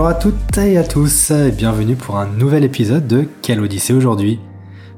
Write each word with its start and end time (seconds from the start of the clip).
Bonjour 0.00 0.16
à 0.16 0.18
toutes 0.18 0.56
et 0.56 0.78
à 0.78 0.82
tous 0.82 1.30
et 1.30 1.50
bienvenue 1.50 1.94
pour 1.94 2.16
un 2.16 2.26
nouvel 2.26 2.64
épisode 2.64 3.06
de 3.06 3.28
Quelle 3.42 3.60
Odyssée 3.60 3.92
aujourd'hui. 3.92 4.40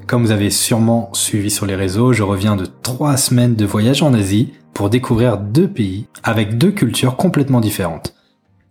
Comme 0.07 0.23
vous 0.23 0.31
avez 0.31 0.49
sûrement 0.49 1.13
suivi 1.13 1.51
sur 1.51 1.67
les 1.67 1.75
réseaux, 1.75 2.13
je 2.13 2.23
reviens 2.23 2.55
de 2.55 2.67
trois 2.67 3.17
semaines 3.17 3.57
de 3.57 3.65
voyage 3.65 4.05
en 4.05 4.15
Asie 4.15 4.53
pour 4.75 4.91
découvrir 4.91 5.39
deux 5.39 5.67
pays 5.67 6.07
avec 6.23 6.57
deux 6.57 6.71
cultures 6.71 7.17
complètement 7.17 7.61
différentes. 7.61 8.15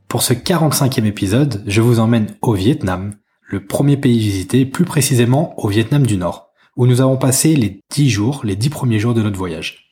Pour 0.08 0.24
ce 0.24 0.34
45e 0.34 1.04
épisode, 1.04 1.66
je 1.68 1.82
vous 1.82 2.00
emmène 2.00 2.28
au 2.42 2.54
Vietnam, 2.54 3.14
le 3.46 3.66
premier 3.66 3.98
pays 3.98 4.18
visité 4.18 4.66
plus 4.66 4.86
précisément 4.86 5.54
au 5.58 5.68
Vietnam 5.68 6.08
du 6.08 6.16
Nord, 6.16 6.54
où 6.78 6.88
nous 6.88 7.02
avons 7.02 7.18
passé 7.18 7.58
les 7.58 7.82
dix 7.92 8.10
jours, 8.10 8.40
les 8.46 8.56
dix 8.56 8.70
premiers 8.70 9.00
jours 9.00 9.14
de 9.14 9.22
notre 9.22 9.38
voyage. 9.38 9.91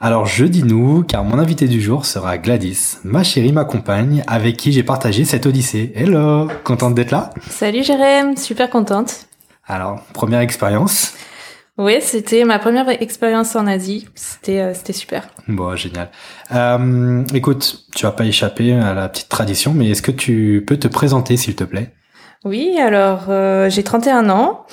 Alors 0.00 0.26
je 0.26 0.44
dis 0.44 0.62
nous, 0.62 1.02
car 1.02 1.24
mon 1.24 1.40
invité 1.40 1.66
du 1.66 1.80
jour 1.80 2.06
sera 2.06 2.38
Gladys, 2.38 2.98
ma 3.02 3.24
chérie, 3.24 3.50
ma 3.50 3.64
compagne, 3.64 4.22
avec 4.28 4.56
qui 4.56 4.70
j'ai 4.70 4.84
partagé 4.84 5.24
cette 5.24 5.44
odyssée. 5.44 5.90
Hello, 5.96 6.46
contente 6.62 6.94
d'être 6.94 7.10
là 7.10 7.30
Salut 7.50 7.82
Jérém, 7.82 8.36
super 8.36 8.70
contente. 8.70 9.26
Alors, 9.66 10.00
première 10.12 10.38
expérience 10.38 11.14
Oui, 11.78 11.96
c'était 12.00 12.44
ma 12.44 12.60
première 12.60 12.88
expérience 13.02 13.56
en 13.56 13.66
Asie. 13.66 14.06
C'était 14.14 14.60
euh, 14.60 14.72
c'était 14.72 14.92
super. 14.92 15.26
Bon, 15.48 15.74
génial. 15.74 16.10
Euh, 16.54 17.24
écoute, 17.34 17.86
tu 17.92 18.06
vas 18.06 18.12
pas 18.12 18.24
échapper 18.24 18.74
à 18.74 18.94
la 18.94 19.08
petite 19.08 19.28
tradition, 19.28 19.74
mais 19.74 19.90
est-ce 19.90 20.02
que 20.02 20.12
tu 20.12 20.62
peux 20.64 20.76
te 20.76 20.86
présenter, 20.86 21.36
s'il 21.36 21.56
te 21.56 21.64
plaît? 21.64 21.92
Oui, 22.44 22.78
alors 22.80 23.24
euh, 23.30 23.68
j'ai 23.68 23.82
31 23.82 24.30
ans. 24.30 24.64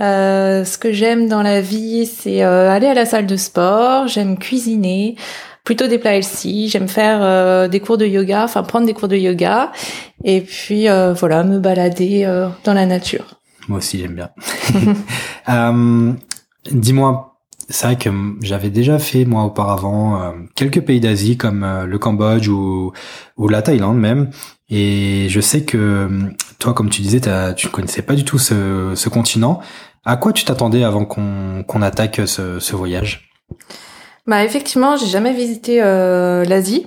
Euh, 0.00 0.64
ce 0.64 0.78
que 0.78 0.92
j'aime 0.92 1.28
dans 1.28 1.42
la 1.42 1.60
vie, 1.60 2.06
c'est 2.06 2.44
euh, 2.44 2.70
aller 2.70 2.86
à 2.86 2.94
la 2.94 3.06
salle 3.06 3.26
de 3.26 3.36
sport, 3.36 4.06
j'aime 4.06 4.38
cuisiner, 4.38 5.16
plutôt 5.64 5.88
des 5.88 5.98
plats 5.98 6.14
healthy, 6.16 6.68
j'aime 6.68 6.88
faire 6.88 7.18
euh, 7.22 7.68
des 7.68 7.80
cours 7.80 7.98
de 7.98 8.06
yoga, 8.06 8.44
enfin 8.44 8.62
prendre 8.62 8.86
des 8.86 8.94
cours 8.94 9.08
de 9.08 9.16
yoga, 9.16 9.72
et 10.24 10.40
puis 10.42 10.86
voilà, 10.86 11.42
me 11.42 11.58
balader 11.58 12.24
dans 12.64 12.74
la 12.74 12.86
nature. 12.86 13.40
Moi 13.68 13.78
aussi, 13.78 13.98
j'aime 13.98 14.14
bien. 14.14 14.30
Dis-moi, 16.70 17.38
c'est 17.68 17.86
vrai 17.86 17.96
que 17.96 18.10
j'avais 18.42 18.70
déjà 18.70 18.98
fait 18.98 19.24
moi 19.24 19.44
auparavant 19.44 20.34
quelques 20.54 20.82
pays 20.82 21.00
d'Asie 21.00 21.36
comme 21.36 21.66
le 21.86 21.98
Cambodge 21.98 22.48
ou, 22.48 22.92
ou 23.36 23.48
la 23.48 23.62
Thaïlande 23.62 23.98
même, 23.98 24.30
et 24.68 25.26
je 25.28 25.40
sais 25.40 25.64
que 25.64 26.08
toi, 26.60 26.72
comme 26.74 26.90
tu 26.90 27.02
disais, 27.02 27.20
tu 27.20 27.66
ne 27.66 27.72
connaissais 27.72 28.02
pas 28.02 28.14
du 28.14 28.24
tout 28.24 28.38
ce, 28.38 28.92
ce 28.94 29.08
continent. 29.08 29.60
À 30.04 30.16
quoi 30.16 30.32
tu 30.32 30.44
t'attendais 30.44 30.84
avant 30.84 31.04
qu'on 31.04 31.82
attaque 31.82 32.20
ce, 32.26 32.60
ce 32.60 32.76
voyage? 32.76 33.28
Bah 34.26 34.44
effectivement, 34.44 34.96
j'ai 34.96 35.06
jamais 35.06 35.32
visité 35.32 35.82
euh, 35.82 36.44
l'Asie. 36.44 36.86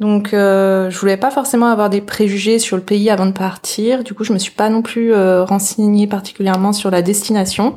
Donc 0.00 0.34
euh, 0.34 0.90
je 0.90 0.98
voulais 0.98 1.16
pas 1.16 1.30
forcément 1.30 1.66
avoir 1.68 1.88
des 1.88 2.00
préjugés 2.00 2.58
sur 2.58 2.76
le 2.76 2.82
pays 2.82 3.08
avant 3.08 3.26
de 3.26 3.32
partir. 3.32 4.02
Du 4.02 4.12
coup, 4.12 4.24
je 4.24 4.32
me 4.32 4.38
suis 4.38 4.50
pas 4.52 4.68
non 4.68 4.82
plus 4.82 5.14
euh, 5.14 5.44
renseignée 5.44 6.06
particulièrement 6.06 6.72
sur 6.72 6.90
la 6.90 7.02
destination. 7.02 7.76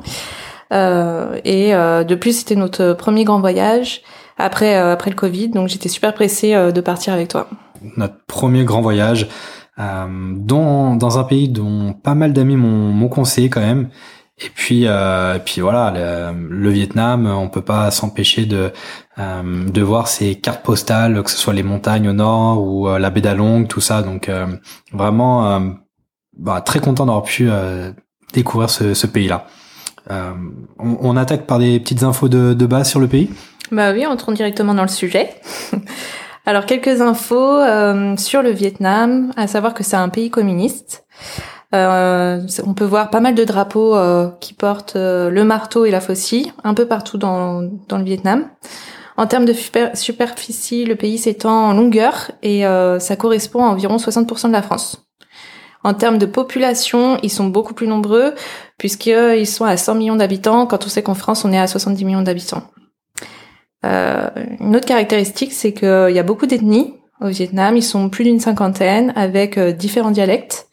Euh, 0.72 1.40
et 1.44 1.74
euh, 1.74 2.04
de 2.04 2.14
plus, 2.14 2.38
c'était 2.38 2.56
notre 2.56 2.92
premier 2.92 3.24
grand 3.24 3.40
voyage 3.40 4.02
après 4.38 4.76
euh, 4.76 4.92
après 4.92 5.10
le 5.10 5.16
Covid, 5.16 5.48
donc 5.48 5.68
j'étais 5.68 5.88
super 5.88 6.14
pressée 6.14 6.54
de 6.54 6.80
partir 6.80 7.12
avec 7.12 7.28
toi. 7.28 7.48
Notre 7.96 8.16
premier 8.26 8.64
grand 8.64 8.82
voyage, 8.82 9.28
dans 9.78 10.94
dans 10.96 11.18
un 11.18 11.24
pays 11.24 11.48
dont 11.48 11.94
pas 11.94 12.14
mal 12.14 12.32
d'amis 12.32 12.56
m'ont 12.56 13.08
conseillé 13.08 13.48
quand 13.48 13.60
même. 13.60 13.88
Et 14.42 14.48
puis, 14.48 14.86
euh, 14.86 15.34
et 15.34 15.38
puis 15.38 15.60
voilà, 15.60 15.92
le, 16.32 16.70
Vietnam, 16.70 17.26
on 17.26 17.48
peut 17.48 17.62
pas 17.62 17.90
s'empêcher 17.90 18.46
de 18.46 18.72
euh, 19.18 19.68
de 19.68 19.82
voir 19.82 20.08
ces 20.08 20.34
cartes 20.36 20.62
postales, 20.62 21.22
que 21.22 21.30
ce 21.30 21.36
soit 21.36 21.52
les 21.52 21.62
montagnes 21.62 22.08
au 22.08 22.14
nord 22.14 22.62
ou 22.62 22.88
euh, 22.88 22.98
la 22.98 23.10
baie 23.10 23.20
d'Along, 23.20 23.66
tout 23.66 23.82
ça. 23.82 24.02
Donc 24.02 24.28
euh, 24.28 24.46
vraiment, 24.92 25.46
euh, 25.46 25.60
bah, 26.38 26.62
très 26.62 26.80
content 26.80 27.04
d'avoir 27.04 27.24
pu 27.24 27.50
découvrir 28.32 28.70
ce, 28.70 28.94
ce 28.94 29.06
pays-là. 29.06 29.46
On, 30.08 30.96
on, 31.00 31.16
attaque 31.16 31.46
par 31.46 31.58
des 31.58 31.78
petites 31.78 32.02
infos 32.02 32.28
de, 32.28 32.54
de 32.54 32.66
base 32.66 32.88
sur 32.88 32.98
le 32.98 33.06
pays? 33.06 33.30
Bah 33.70 33.92
oui, 33.92 34.04
on 34.08 34.16
tourne 34.16 34.34
directement 34.34 34.74
dans 34.74 34.82
le 34.82 34.88
sujet. 34.88 35.30
Alors 36.46 36.66
quelques 36.66 37.00
infos 37.00 37.60
sur 38.16 38.42
le 38.42 38.50
Vietnam, 38.50 39.32
à 39.36 39.46
savoir 39.46 39.74
que 39.74 39.84
c'est 39.84 39.96
un 39.96 40.08
pays 40.08 40.30
communiste. 40.30 41.04
Euh, 41.72 42.40
on 42.66 42.74
peut 42.74 42.84
voir 42.84 43.10
pas 43.10 43.20
mal 43.20 43.34
de 43.34 43.44
drapeaux 43.44 43.94
euh, 43.94 44.28
qui 44.40 44.54
portent 44.54 44.96
euh, 44.96 45.30
le 45.30 45.44
marteau 45.44 45.84
et 45.84 45.92
la 45.92 46.00
faucille 46.00 46.52
un 46.64 46.74
peu 46.74 46.86
partout 46.86 47.16
dans, 47.16 47.62
dans 47.88 47.98
le 47.98 48.04
Vietnam. 48.04 48.48
En 49.16 49.26
termes 49.26 49.44
de 49.44 49.54
superficie, 49.94 50.84
le 50.84 50.96
pays 50.96 51.18
s'étend 51.18 51.68
en 51.68 51.74
longueur 51.74 52.30
et 52.42 52.62
ça 53.00 53.16
correspond 53.16 53.62
à 53.66 53.68
environ 53.68 53.96
60% 53.96 54.46
de 54.46 54.52
la 54.52 54.62
France. 54.62 55.04
En 55.84 55.92
termes 55.92 56.16
de 56.16 56.24
population, 56.24 57.18
ils 57.22 57.28
sont 57.28 57.48
beaucoup 57.48 57.74
plus 57.74 57.86
nombreux 57.86 58.34
puisqu'ils 58.78 59.46
sont 59.46 59.66
à 59.66 59.76
100 59.76 59.96
millions 59.96 60.16
d'habitants 60.16 60.66
quand 60.66 60.86
on 60.86 60.88
sait 60.88 61.02
qu'en 61.02 61.12
France 61.12 61.44
on 61.44 61.52
est 61.52 61.58
à 61.58 61.66
70 61.66 62.02
millions 62.06 62.22
d'habitants. 62.22 62.62
Euh, 63.84 64.28
une 64.60 64.76
autre 64.76 64.86
caractéristique, 64.86 65.52
c'est 65.52 65.72
qu'il 65.72 66.12
y 66.14 66.18
a 66.18 66.22
beaucoup 66.22 66.46
d'ethnies 66.46 66.94
au 67.20 67.28
Vietnam. 67.28 67.76
Ils 67.76 67.82
sont 67.82 68.08
plus 68.08 68.24
d'une 68.24 68.40
cinquantaine 68.40 69.12
avec 69.16 69.58
différents 69.58 70.10
dialectes. 70.10 70.68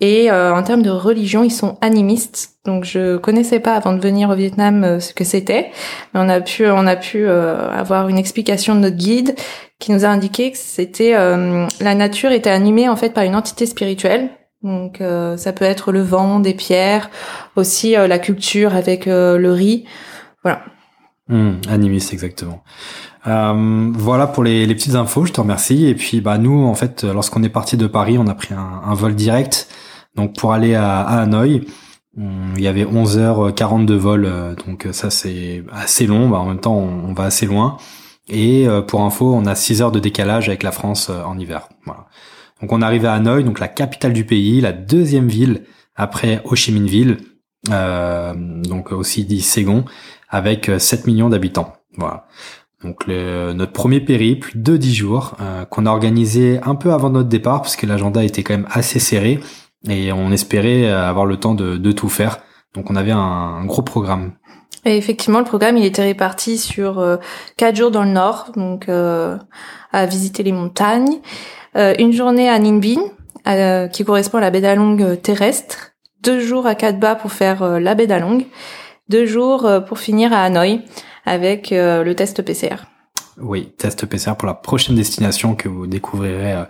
Et 0.00 0.30
euh, 0.30 0.54
en 0.54 0.62
termes 0.62 0.82
de 0.82 0.90
religion, 0.90 1.42
ils 1.42 1.50
sont 1.50 1.78
animistes. 1.80 2.58
Donc 2.66 2.84
je 2.84 3.16
connaissais 3.16 3.60
pas 3.60 3.74
avant 3.74 3.92
de 3.94 4.00
venir 4.00 4.28
au 4.28 4.34
Vietnam 4.34 4.84
euh, 4.84 5.00
ce 5.00 5.14
que 5.14 5.24
c'était, 5.24 5.70
mais 6.12 6.20
on 6.20 6.28
a 6.28 6.40
pu 6.40 6.66
on 6.66 6.86
a 6.86 6.96
pu 6.96 7.26
euh, 7.26 7.70
avoir 7.70 8.08
une 8.08 8.18
explication 8.18 8.74
de 8.74 8.80
notre 8.80 8.96
guide 8.96 9.36
qui 9.78 9.92
nous 9.92 10.04
a 10.04 10.08
indiqué 10.08 10.52
que 10.52 10.58
c'était 10.58 11.12
la 11.12 11.94
nature 11.94 12.32
était 12.32 12.48
animée 12.48 12.88
en 12.88 12.96
fait 12.96 13.10
par 13.10 13.24
une 13.24 13.36
entité 13.36 13.66
spirituelle. 13.66 14.30
Donc 14.62 15.02
ça 15.36 15.52
peut 15.52 15.66
être 15.66 15.92
le 15.92 16.00
vent, 16.00 16.40
des 16.40 16.54
pierres, 16.54 17.10
aussi 17.56 17.92
la 17.92 18.18
culture 18.18 18.74
avec 18.74 19.04
le 19.04 19.52
riz. 19.52 19.84
Voilà. 20.42 20.62
Mmh, 21.28 21.52
animiste 21.68 22.12
exactement. 22.12 22.62
Euh, 23.26 23.90
voilà 23.94 24.28
pour 24.28 24.44
les, 24.44 24.64
les, 24.64 24.74
petites 24.74 24.94
infos, 24.94 25.24
je 25.26 25.32
te 25.32 25.40
remercie. 25.40 25.86
Et 25.86 25.94
puis 25.94 26.20
bah 26.20 26.38
nous 26.38 26.64
en 26.64 26.74
fait 26.74 27.04
lorsqu'on 27.04 27.42
est 27.42 27.48
parti 27.48 27.76
de 27.76 27.86
Paris, 27.86 28.16
on 28.18 28.26
a 28.28 28.34
pris 28.34 28.54
un, 28.54 28.94
vol 28.94 29.14
direct 29.14 29.68
donc 30.14 30.36
pour 30.36 30.52
aller 30.52 30.74
à, 30.74 31.00
Hanoï, 31.00 31.66
il 32.16 32.60
y 32.60 32.66
avait 32.68 32.84
11h40 32.84 33.84
de 33.84 33.94
vol, 33.94 34.56
donc 34.66 34.88
ça 34.92 35.10
c'est 35.10 35.62
assez 35.70 36.06
long. 36.06 36.30
Bah, 36.30 36.38
en 36.38 36.46
même 36.46 36.60
temps, 36.60 36.76
on, 36.76 37.12
va 37.12 37.24
assez 37.24 37.44
loin. 37.44 37.76
Et 38.28 38.66
euh, 38.66 38.82
pour 38.82 39.02
info, 39.02 39.32
on 39.34 39.46
a 39.46 39.54
6 39.54 39.82
heures 39.82 39.92
de 39.92 40.00
décalage 40.00 40.48
avec 40.48 40.62
la 40.62 40.72
France 40.72 41.10
euh, 41.10 41.22
en 41.22 41.38
hiver. 41.38 41.68
Voilà. 41.84 42.06
Donc 42.60 42.72
on 42.72 42.82
arrive 42.82 43.04
à 43.04 43.14
Hanoï, 43.14 43.44
donc 43.44 43.60
la 43.60 43.68
capitale 43.68 44.12
du 44.12 44.24
pays, 44.24 44.60
la 44.60 44.72
deuxième 44.72 45.28
ville 45.28 45.62
après 45.94 46.40
Ho 46.44 46.54
Chi 46.54 46.72
Minh 46.72 46.86
Ville, 46.86 47.18
euh, 47.70 48.32
donc 48.34 48.92
aussi 48.92 49.24
dit 49.24 49.42
Saigon, 49.42 49.84
avec 50.28 50.70
7 50.78 51.06
millions 51.06 51.28
d'habitants. 51.28 51.74
Voilà. 51.96 52.26
Donc 52.82 53.06
le, 53.06 53.52
notre 53.52 53.72
premier 53.72 54.00
périple 54.00 54.50
de 54.54 54.76
10 54.76 54.94
jours 54.94 55.36
qu'on 55.70 55.86
a 55.86 55.90
organisé 55.90 56.60
un 56.62 56.74
peu 56.74 56.92
avant 56.92 57.10
notre 57.10 57.28
départ 57.28 57.62
parce 57.62 57.74
que 57.74 57.86
l'agenda 57.86 58.22
était 58.22 58.42
quand 58.42 58.54
même 58.54 58.68
assez 58.70 58.98
serré 58.98 59.40
et 59.88 60.12
on 60.12 60.30
espérait 60.30 60.90
avoir 60.90 61.26
le 61.26 61.38
temps 61.38 61.54
de, 61.54 61.76
de 61.76 61.92
tout 61.92 62.08
faire. 62.08 62.38
Donc 62.76 62.90
on 62.90 62.96
avait 62.96 63.12
un, 63.12 63.64
gros 63.64 63.82
programme. 63.82 64.32
Et 64.84 64.96
effectivement, 64.96 65.38
le 65.40 65.44
programme 65.44 65.76
il 65.78 65.84
était 65.84 66.02
réparti 66.02 66.58
sur 66.58 67.00
euh, 67.00 67.16
quatre 67.56 67.74
jours 67.74 67.90
dans 67.90 68.04
le 68.04 68.10
nord, 68.10 68.52
donc 68.54 68.88
euh, 68.88 69.36
à 69.92 70.06
visiter 70.06 70.42
les 70.42 70.52
montagnes, 70.52 71.20
euh, 71.76 71.94
une 71.98 72.12
journée 72.12 72.48
à 72.48 72.58
Ninh 72.58 72.80
Binh, 72.80 73.00
qui 73.92 74.04
correspond 74.04 74.38
à 74.38 74.40
la 74.40 74.50
baie 74.50 74.60
d'Along 74.60 75.16
terrestre, 75.22 75.92
deux 76.22 76.40
jours 76.40 76.66
à 76.66 76.74
Cat 76.74 76.94
pour 77.14 77.30
faire 77.30 77.78
la 77.78 77.94
baie 77.94 78.08
d'Along, 78.08 78.44
deux 79.08 79.26
jours 79.26 79.68
pour 79.86 79.98
finir 79.98 80.32
à 80.32 80.42
Hanoï 80.42 80.82
avec 81.24 81.70
le 81.70 82.12
test 82.14 82.42
PCR. 82.42 82.86
Oui, 83.38 83.68
test 83.76 84.06
PCR 84.06 84.34
pour 84.36 84.46
la 84.46 84.54
prochaine 84.54 84.96
destination 84.96 85.54
que 85.54 85.68
vous 85.68 85.86
découvrirez 85.86 86.54
euh, 86.54 86.64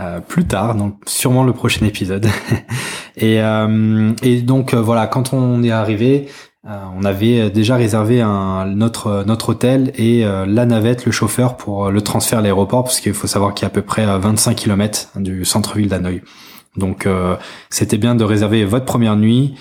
euh, 0.00 0.20
plus 0.20 0.44
tard, 0.44 0.74
donc 0.74 0.96
sûrement 1.06 1.44
le 1.44 1.52
prochain 1.52 1.86
épisode. 1.86 2.26
et, 3.16 3.40
euh, 3.40 4.12
et 4.22 4.42
donc 4.42 4.74
voilà, 4.74 5.06
quand 5.06 5.32
on 5.32 5.62
est 5.62 5.70
arrivé, 5.70 6.28
on 6.64 7.02
avait 7.04 7.48
déjà 7.48 7.76
réservé 7.76 8.20
un, 8.20 8.66
notre 8.66 9.24
notre 9.26 9.50
hôtel 9.50 9.90
et 9.94 10.22
la 10.22 10.66
navette, 10.66 11.06
le 11.06 11.12
chauffeur 11.12 11.56
pour 11.56 11.90
le 11.90 12.02
transfert 12.02 12.40
à 12.40 12.42
l'aéroport, 12.42 12.84
parce 12.84 13.00
qu'il 13.00 13.14
faut 13.14 13.26
savoir 13.26 13.54
qu'il 13.54 13.62
y 13.62 13.64
a 13.64 13.68
à 13.68 13.70
peu 13.72 13.80
près 13.80 14.04
25 14.04 14.54
km 14.54 15.08
du 15.16 15.46
centre-ville 15.46 15.88
d'Hanoï. 15.88 16.20
Donc 16.76 17.08
c'était 17.70 17.96
bien 17.96 18.14
de 18.16 18.24
réserver 18.24 18.66
votre 18.66 18.84
première 18.84 19.16
nuit, 19.16 19.54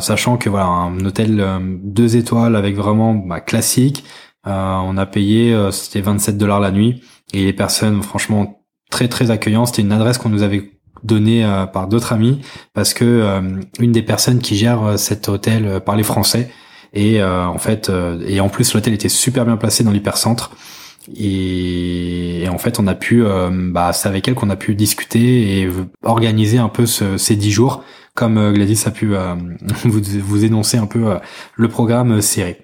sachant 0.00 0.36
que 0.36 0.48
voilà 0.48 0.66
un 0.66 1.04
hôtel 1.04 1.44
deux 1.82 2.16
étoiles 2.16 2.56
avec 2.56 2.76
vraiment 2.76 3.14
bah, 3.14 3.40
classique. 3.40 4.04
on 4.44 4.96
a 4.96 5.06
payé 5.06 5.54
c'était 5.70 6.00
27 6.00 6.38
dollars 6.38 6.60
la 6.60 6.70
nuit 6.70 7.02
et 7.34 7.44
les 7.44 7.52
personnes 7.52 8.02
franchement 8.02 8.62
très 8.90 9.08
très 9.08 9.30
accueillantes. 9.30 9.68
C'était 9.68 9.82
une 9.82 9.92
adresse 9.92 10.18
qu'on 10.18 10.30
nous 10.30 10.42
avait 10.42 10.72
donnée 11.02 11.46
par 11.72 11.88
d'autres 11.88 12.12
amis 12.12 12.40
parce 12.72 12.94
que 12.94 13.40
une 13.78 13.92
des 13.92 14.02
personnes 14.02 14.38
qui 14.38 14.56
gère 14.56 14.98
cet 14.98 15.28
hôtel 15.28 15.80
parlait 15.84 16.02
français 16.02 16.50
et 16.96 17.20
euh, 17.20 17.46
en 17.46 17.58
fait, 17.58 17.90
euh, 17.90 18.24
et 18.26 18.40
en 18.40 18.48
plus 18.48 18.72
l'hôtel 18.74 18.94
était 18.94 19.10
super 19.10 19.44
bien 19.44 19.56
placé 19.56 19.84
dans 19.84 19.92
l'hypercentre. 19.92 20.50
Et, 21.14 22.46
en 22.50 22.58
fait, 22.58 22.78
on 22.80 22.86
a 22.86 22.94
pu, 22.94 23.24
euh, 23.24 23.50
bah, 23.52 23.92
c'est 23.92 24.08
avec 24.08 24.26
elle 24.28 24.34
qu'on 24.34 24.50
a 24.50 24.56
pu 24.56 24.74
discuter 24.74 25.60
et 25.60 25.70
organiser 26.02 26.58
un 26.58 26.68
peu 26.68 26.86
ce, 26.86 27.16
ces 27.16 27.36
dix 27.36 27.50
jours, 27.50 27.84
comme 28.14 28.52
Gladys 28.52 28.82
a 28.86 28.90
pu 28.90 29.14
vous, 29.84 30.00
vous 30.22 30.44
énoncer 30.44 30.78
un 30.78 30.86
peu 30.86 31.16
le 31.54 31.68
programme 31.68 32.20
serré. 32.20 32.62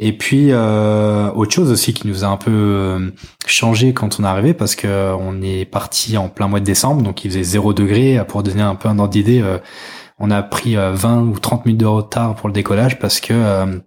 Et 0.00 0.16
puis 0.16 0.52
euh, 0.52 1.28
autre 1.32 1.52
chose 1.52 1.72
aussi 1.72 1.92
qui 1.92 2.06
nous 2.06 2.22
a 2.22 2.28
un 2.28 2.36
peu 2.36 3.12
changé 3.46 3.92
quand 3.92 4.20
on 4.20 4.22
est 4.22 4.28
arrivé 4.28 4.54
parce 4.54 4.76
que 4.76 5.12
on 5.18 5.42
est 5.42 5.64
parti 5.64 6.16
en 6.16 6.28
plein 6.28 6.46
mois 6.46 6.60
de 6.60 6.64
décembre, 6.64 7.02
donc 7.02 7.24
il 7.24 7.32
faisait 7.32 7.42
0 7.42 7.72
degré 7.72 8.22
pour 8.28 8.44
donner 8.44 8.62
un 8.62 8.76
peu 8.76 8.88
un 8.88 9.00
ordre 9.00 9.10
d'idée 9.10 9.42
on 10.18 10.30
a 10.30 10.42
pris 10.42 10.74
20 10.76 10.78
euh, 10.78 11.20
ou 11.22 11.38
30 11.38 11.66
minutes 11.66 11.80
de 11.80 11.86
retard 11.86 12.34
pour 12.34 12.48
le 12.48 12.54
décollage 12.54 12.98
parce 12.98 13.20
que 13.20 13.32
euh, 13.32 13.78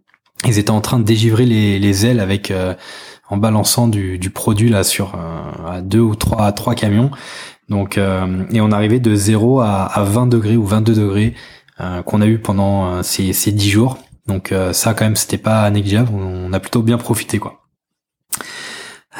ils 0.45 0.57
étaient 0.57 0.71
en 0.71 0.81
train 0.81 0.99
de 0.99 1.03
dégivrer 1.03 1.45
les, 1.45 1.77
les 1.77 2.05
ailes 2.05 2.19
avec 2.19 2.51
euh, 2.51 2.73
en 3.31 3.37
balançant 3.37 3.87
du, 3.87 4.19
du, 4.19 4.29
produit 4.29 4.69
là 4.69 4.83
sur 4.83 5.15
à 5.67 5.81
deux 5.81 5.99
ou 5.99 6.15
trois 6.15 6.51
trois 6.51 6.75
camions. 6.75 7.09
Donc 7.69 7.97
et 7.97 8.61
on 8.61 8.71
arrivait 8.71 8.99
de 8.99 9.15
0 9.15 9.61
à, 9.61 9.85
à 9.85 10.03
20 10.03 10.27
degrés 10.27 10.57
ou 10.57 10.65
22 10.65 10.93
degrés 10.93 11.33
qu'on 12.05 12.21
a 12.21 12.27
eu 12.27 12.37
pendant 12.37 13.01
ces, 13.01 13.33
ces 13.33 13.51
10 13.51 13.69
jours. 13.69 13.97
Donc 14.27 14.53
ça 14.73 14.93
quand 14.93 15.05
même 15.05 15.15
c'était 15.15 15.37
pas 15.37 15.69
négligeable, 15.71 16.11
on 16.13 16.53
a 16.53 16.59
plutôt 16.59 16.81
bien 16.81 16.97
profité 16.97 17.39
quoi. 17.39 17.61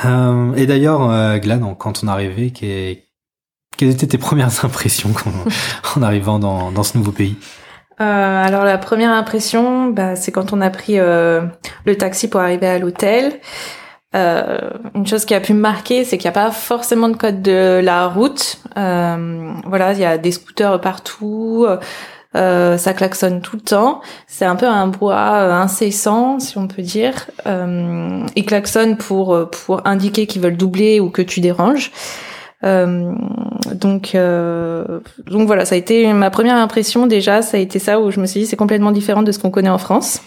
et 0.04 0.66
d'ailleurs 0.66 1.40
Glenn, 1.40 1.76
quand 1.80 2.04
on 2.04 2.08
arrivé, 2.08 2.52
quelles 3.82 3.90
étaient 3.90 4.08
tes 4.08 4.18
premières 4.18 4.52
impressions 4.66 5.12
en, 5.96 6.04
arrivant 6.04 6.38
dans, 6.38 6.72
dans, 6.72 6.84
ce 6.84 6.98
nouveau 6.98 7.12
pays? 7.12 7.36
Euh, 8.00 8.04
alors 8.46 8.64
la 8.64 8.78
première 8.78 9.12
impression, 9.12 9.88
bah, 9.88 10.16
c'est 10.16 10.32
quand 10.32 10.54
on 10.54 10.62
a 10.62 10.70
pris 10.70 11.00
euh, 11.00 11.42
le 11.86 11.98
taxi 11.98 12.30
pour 12.30 12.42
arriver 12.42 12.68
à 12.68 12.80
l'hôtel. 12.80 13.40
Euh, 14.14 14.70
une 14.94 15.08
chose 15.08 15.26
qui 15.26 15.34
a 15.34 15.40
pu 15.40 15.54
me 15.54 15.60
marquer, 15.60 16.04
c'est 16.04 16.18
qu'il 16.18 16.30
n'y 16.30 16.36
a 16.38 16.40
pas 16.42 16.52
forcément 16.52 17.10
de 17.10 17.16
code 17.16 17.42
de 17.42 17.80
la 17.84 18.08
route. 18.08 18.58
Euh, 18.78 19.54
voilà, 19.66 19.94
il 19.94 20.00
y 20.00 20.06
a 20.06 20.18
des 20.18 20.32
scooters 20.32 20.82
partout, 20.82 21.66
euh, 22.36 22.78
ça 22.78 22.94
klaxonne 22.94 23.42
tout 23.42 23.56
le 23.56 23.62
temps. 23.62 24.02
C'est 24.28 24.46
un 24.46 24.56
peu 24.56 24.68
un 24.68 24.88
brouhaha 24.88 25.62
incessant, 25.62 26.40
si 26.40 26.58
on 26.58 26.68
peut 26.68 26.82
dire. 26.82 27.30
Euh, 27.48 28.26
ils 28.36 28.46
klaxonnent 28.46 28.98
pour 28.98 29.50
pour 29.50 29.82
indiquer 29.86 30.28
qu'ils 30.28 30.42
veulent 30.42 30.58
doubler 30.58 31.00
ou 31.00 31.10
que 31.10 31.22
tu 31.22 31.40
déranges. 31.40 31.92
Euh, 32.64 33.14
donc, 33.74 34.14
euh, 34.14 35.00
donc 35.26 35.48
voilà, 35.48 35.66
ça 35.66 35.76
a 35.76 35.78
été 35.78 36.12
ma 36.14 36.30
première 36.30 36.58
impression 36.58 37.08
déjà. 37.08 37.42
Ça 37.42 37.58
a 37.58 37.60
été 37.60 37.80
ça 37.80 38.00
où 38.00 38.12
je 38.12 38.20
me 38.20 38.26
suis 38.26 38.42
dit 38.42 38.46
c'est 38.46 38.56
complètement 38.56 38.92
différent 38.92 39.24
de 39.24 39.32
ce 39.32 39.40
qu'on 39.40 39.52
connaît 39.52 39.70
en 39.70 39.78
France. 39.78 40.22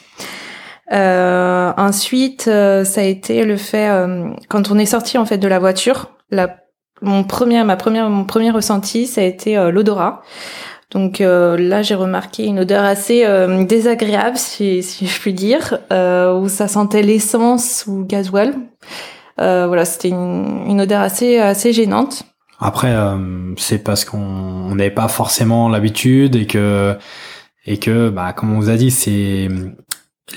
Euh, 0.93 1.73
ensuite, 1.77 2.43
ça 2.43 3.01
a 3.01 3.05
été 3.05 3.45
le 3.45 3.57
fait 3.57 3.91
quand 4.49 4.71
on 4.71 4.79
est 4.79 4.87
sorti 4.87 5.19
en 5.19 5.25
fait 5.25 5.39
de 5.39 5.49
la 5.49 5.59
voiture. 5.59 6.11
La, 6.31 6.57
mon 7.01 7.25
premier, 7.25 7.63
ma 7.65 7.77
première, 7.77 8.09
mon 8.11 8.25
premier 8.25 8.51
ressenti, 8.51 9.07
ça 9.07 9.21
a 9.21 9.25
été 9.25 9.57
l'odorat. 9.71 10.23
Donc 10.91 11.19
là, 11.21 11.83
j'ai 11.83 11.95
remarqué 11.95 12.45
une 12.45 12.61
odeur 12.61 12.85
assez 12.85 13.27
désagréable, 13.67 14.37
si, 14.37 14.83
si, 14.83 15.07
je 15.07 15.21
puis 15.21 15.33
dire, 15.33 15.79
où 15.91 16.49
ça 16.49 16.69
sentait 16.69 17.03
l'essence 17.03 17.85
ou 17.87 18.05
gasoil. 18.05 18.55
Euh, 19.41 19.67
voilà, 19.67 19.85
c'était 19.85 20.11
une, 20.11 20.65
une, 20.69 20.81
odeur 20.81 21.01
assez 21.01 21.39
assez 21.39 21.73
gênante. 21.73 22.23
Après, 22.61 22.95
euh, 22.95 23.55
c'est 23.57 23.83
parce 23.83 24.05
qu'on 24.05 24.75
n'avait 24.75 24.91
pas 24.91 25.09
forcément 25.09 25.69
l'habitude 25.69 26.37
et 26.37 26.47
que 26.47 26.97
et 27.67 27.79
que, 27.79 28.11
bah, 28.11 28.33
comme 28.33 28.53
on 28.53 28.61
vous 28.61 28.71
a 28.71 28.77
dit, 28.77 28.91
c'est 28.91 29.49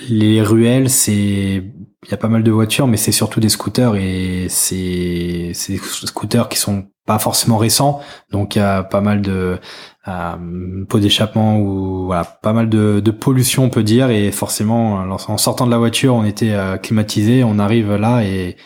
les 0.10 0.42
ruelles, 0.42 0.90
c'est 0.90 1.64
il 2.04 2.12
y 2.12 2.14
a 2.14 2.18
pas 2.18 2.30
mal 2.30 2.44
de 2.44 2.52
voitures, 2.52 2.88
mais 2.88 2.98
c'est 2.98 3.12
surtout 3.12 3.40
des 3.40 3.50
scooters 3.50 3.96
et 3.96 4.48
c'est 4.50 5.52
des 5.70 5.78
scooters 5.78 6.50
qui 6.50 6.58
sont 6.58 6.88
pas 7.06 7.20
forcément 7.20 7.58
récents, 7.58 8.02
donc 8.32 8.56
il 8.56 8.60
y 8.60 8.62
a 8.62 8.84
pas 8.84 9.02
mal 9.02 9.22
de 9.22 9.60
euh, 10.08 10.86
pots 10.90 11.00
d'échappement 11.00 11.58
ou 11.58 12.06
voilà 12.06 12.26
pas 12.26 12.52
mal 12.52 12.70
de, 12.70 13.00
de, 13.00 13.12
pollution 13.12 13.64
on 13.64 13.70
peut 13.70 13.84
dire 13.84 14.10
et 14.10 14.32
forcément 14.32 14.96
en 14.96 15.38
sortant 15.38 15.66
de 15.66 15.72
la 15.72 15.78
voiture 15.78 16.16
on 16.16 16.26
était 16.26 16.52
euh, 16.52 16.78
climatisé, 16.78 17.46
on 17.46 17.60
arrive 17.60 17.96
là 17.96 18.24
et 18.24 18.58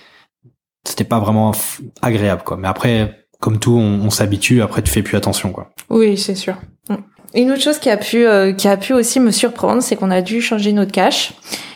c'était 0.84 1.04
pas 1.04 1.20
vraiment 1.20 1.52
agréable 2.02 2.44
quoi. 2.44 2.58
Mais 2.58 2.68
après, 2.68 3.28
comme 3.40 3.60
tout, 3.60 3.74
on, 3.74 4.10
s'habitue. 4.10 4.62
Après, 4.62 4.82
tu 4.82 4.92
fais 4.92 5.04
plus 5.04 5.18
attention 5.18 5.52
quoi. 5.52 5.72
Oui, 5.90 6.18
c'est 6.18 6.36
sûr. 6.36 6.56
Une 7.34 7.52
autre 7.52 7.62
chose 7.62 7.80
qui 7.80 7.90
a 7.90 7.98
pu 7.98 8.26
euh, 8.26 8.52
qui 8.54 8.68
a 8.68 8.78
pu 8.78 8.94
aussi 8.94 9.20
me 9.20 9.32
surprendre, 9.32 9.82
c'est 9.82 9.96
qu'on 9.96 10.12
a 10.12 10.22
dû 10.22 10.42
changer 10.42 10.74
notre 10.74 10.92
cache. 10.92 11.34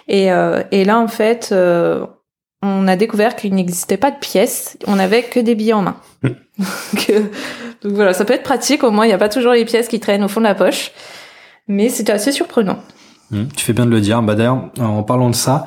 Et, 0.08 0.32
euh, 0.32 0.64
et 0.72 0.86
là, 0.86 1.00
en 1.00 1.08
fait, 1.08 1.50
euh, 1.52 2.06
on 2.62 2.88
a 2.88 2.96
découvert 2.96 3.36
qu'il 3.36 3.54
n'existait 3.56 3.98
pas 3.98 4.12
de 4.12 4.18
pièces. 4.18 4.78
On 4.88 5.00
avait 5.00 5.24
que 5.24 5.40
des 5.40 5.56
billets 5.56 5.74
en 5.74 5.82
main. 5.82 5.98
Mm. 6.58 6.64
donc, 6.94 7.12
donc, 7.84 7.94
voilà, 7.96 8.14
ça 8.14 8.24
peut 8.24 8.34
être 8.34 8.44
pratique. 8.44 8.84
Au 8.86 8.90
moins, 8.90 9.04
il 9.04 9.10
n'y 9.10 9.14
a 9.14 9.18
pas 9.18 9.28
toujours 9.28 9.52
les 9.52 9.66
pièces 9.66 9.90
qui 9.90 10.00
traînent 10.00 10.24
au 10.24 10.30
fond 10.30 10.40
de 10.40 10.46
la 10.46 10.56
poche. 10.56 10.92
Mais 11.68 11.90
c'était 11.90 12.14
assez 12.14 12.32
surprenant. 12.32 12.80
Mm. 13.32 13.48
tu 13.56 13.66
fais 13.66 13.74
bien 13.74 13.86
de 13.86 13.92
le 13.92 14.00
dire. 14.00 14.22
Bah 14.22 14.36
d'ailleurs, 14.36 14.70
en 14.80 15.04
parlant 15.04 15.30
de 15.30 15.36
ça, 15.36 15.66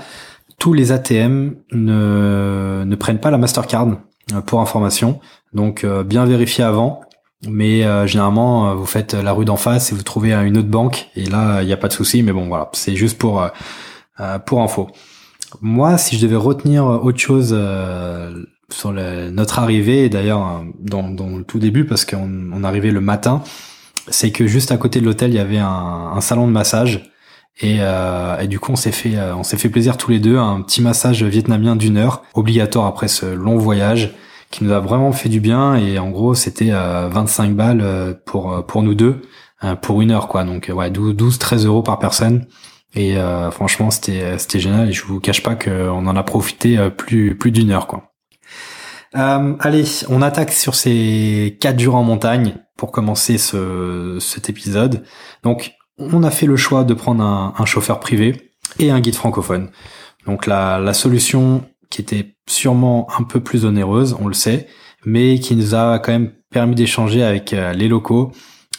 tous 0.59 0.73
les 0.73 0.93
ATM 0.93 1.57
ne, 1.73 2.85
ne 2.85 2.97
prennent 2.97 3.21
pas 3.21 3.31
la 3.31 3.39
Mastercard 3.39 3.89
euh, 4.35 4.41
pour 4.41 4.61
information. 4.61 5.21
Donc 5.53 5.85
euh, 5.85 6.03
bien 6.03 6.25
vérifier 6.25 6.65
avant. 6.65 7.01
Mais 7.47 7.85
euh, 7.85 8.07
généralement, 8.07 8.75
vous 8.75 8.87
faites 8.87 9.15
la 9.15 9.33
rue 9.33 9.45
d'en 9.45 9.57
face 9.57 9.93
et 9.93 9.95
vous 9.95 10.03
trouvez 10.03 10.33
une 10.33 10.59
autre 10.59 10.69
banque. 10.69 11.09
Et 11.15 11.27
là, 11.27 11.63
il 11.63 11.67
n'y 11.67 11.73
a 11.73 11.77
pas 11.77 11.89
de 11.89 11.93
souci. 11.93 12.23
Mais 12.23 12.33
bon, 12.33 12.49
voilà, 12.49 12.71
c'est 12.73 12.97
juste 12.97 13.19
pour 13.19 13.47
pour 14.47 14.63
info. 14.63 14.89
Moi, 15.61 15.97
si 15.97 16.17
je 16.17 16.27
devais 16.27 16.37
retenir 16.37 16.85
autre 16.85 17.19
chose 17.19 17.57
sur 18.71 18.93
notre 18.93 19.59
arrivée, 19.61 20.09
d'ailleurs 20.09 20.65
dans, 20.81 21.07
le 21.07 21.45
tout 21.45 21.61
début, 21.61 21.85
parce 21.85 22.05
qu'on 22.05 22.51
on 22.53 22.65
arrivait 22.65 22.91
le 22.91 23.01
matin, 23.01 23.43
c'est 24.11 24.31
que 24.31 24.47
juste 24.47 24.73
à 24.73 24.77
côté 24.77 25.01
de 25.01 25.05
l'hôtel, 25.05 25.31
il 25.31 25.37
y 25.37 25.41
avait 25.41 25.59
un, 25.59 26.21
salon 26.21 26.47
de 26.47 26.53
massage 26.53 27.11
et, 27.61 27.79
euh, 27.81 28.39
et, 28.39 28.47
du 28.47 28.61
coup, 28.61 28.73
on 28.73 28.77
s'est 28.77 28.93
fait, 28.93 29.17
euh, 29.17 29.35
on 29.35 29.43
s'est 29.43 29.57
fait 29.57 29.69
plaisir 29.69 29.97
tous 29.97 30.13
les 30.13 30.21
deux, 30.21 30.39
un 30.39 30.63
petit 30.63 30.81
massage 30.81 31.25
vietnamien 31.25 31.75
d'une 31.75 31.97
heure, 31.97 32.23
obligatoire 32.35 32.87
après 32.87 33.09
ce 33.09 33.27
long 33.27 33.59
voyage, 33.59 34.15
qui 34.51 34.65
nous 34.65 34.73
a 34.73 34.81
vraiment 34.81 35.13
fait 35.13 35.29
du 35.29 35.41
bien. 35.41 35.77
Et 35.77 35.99
en 35.99 36.11
gros, 36.11 36.35
c'était 36.35 36.71
euh, 36.73 37.09
25 37.09 37.55
balles 37.55 37.81
euh, 37.83 38.15
pour 38.27 38.65
pour 38.67 38.83
nous 38.83 38.95
deux 38.95 39.23
pour 39.83 40.03
une 40.03 40.13
heure, 40.13 40.29
quoi. 40.29 40.45
Donc 40.45 40.71
ouais, 40.73 40.89
12, 40.89 41.17
12 41.17 41.39
13 41.39 41.67
euros 41.67 41.83
par 41.83 41.99
personne. 41.99 42.47
Et 42.95 43.17
franchement, 43.51 43.91
c'était 43.91 44.39
c'était 44.39 44.61
génial. 44.61 44.89
Et 44.89 44.93
je 44.93 45.05
vous 45.05 45.19
cache 45.19 45.43
pas 45.43 45.57
qu'on 45.57 46.07
en 46.07 46.17
a 46.17 46.23
profité 46.23 46.79
plus 46.97 47.37
plus 47.37 47.51
d'une 47.51 47.73
heure, 47.73 47.89
quoi. 47.89 48.13
allez, 49.13 49.85
on 50.09 50.23
attaque 50.23 50.53
sur 50.53 50.77
ces 50.77 51.59
quatre 51.61 51.81
jours 51.81 51.97
en 51.97 52.05
montagne 52.05 52.55
pour 52.79 52.93
commencer 52.93 53.37
ce, 53.37 54.17
cet 54.21 54.49
épisode. 54.49 55.05
Donc 55.43 55.73
on 55.99 56.23
a 56.23 56.31
fait 56.31 56.47
le 56.47 56.57
choix 56.57 56.85
de 56.85 56.95
prendre 56.95 57.23
un, 57.23 57.67
chauffeur 57.67 58.01
privé 58.01 58.53
et 58.79 58.91
un 58.91 59.01
guide 59.01 59.17
francophone. 59.17 59.71
Donc 60.27 60.47
la, 60.47 60.79
la, 60.79 60.95
solution 60.95 61.65
qui 61.91 62.01
était 62.01 62.37
sûrement 62.49 63.07
un 63.19 63.23
peu 63.23 63.41
plus 63.41 63.65
onéreuse, 63.65 64.17
on 64.21 64.27
le 64.27 64.35
sait, 64.35 64.67
mais 65.05 65.39
qui 65.39 65.57
nous 65.57 65.75
a 65.75 65.99
quand 65.99 66.13
même 66.13 66.33
permis 66.51 66.75
d'échanger 66.75 67.23
avec 67.23 67.53
euh, 67.53 67.73
les 67.73 67.89
locaux, 67.89 68.33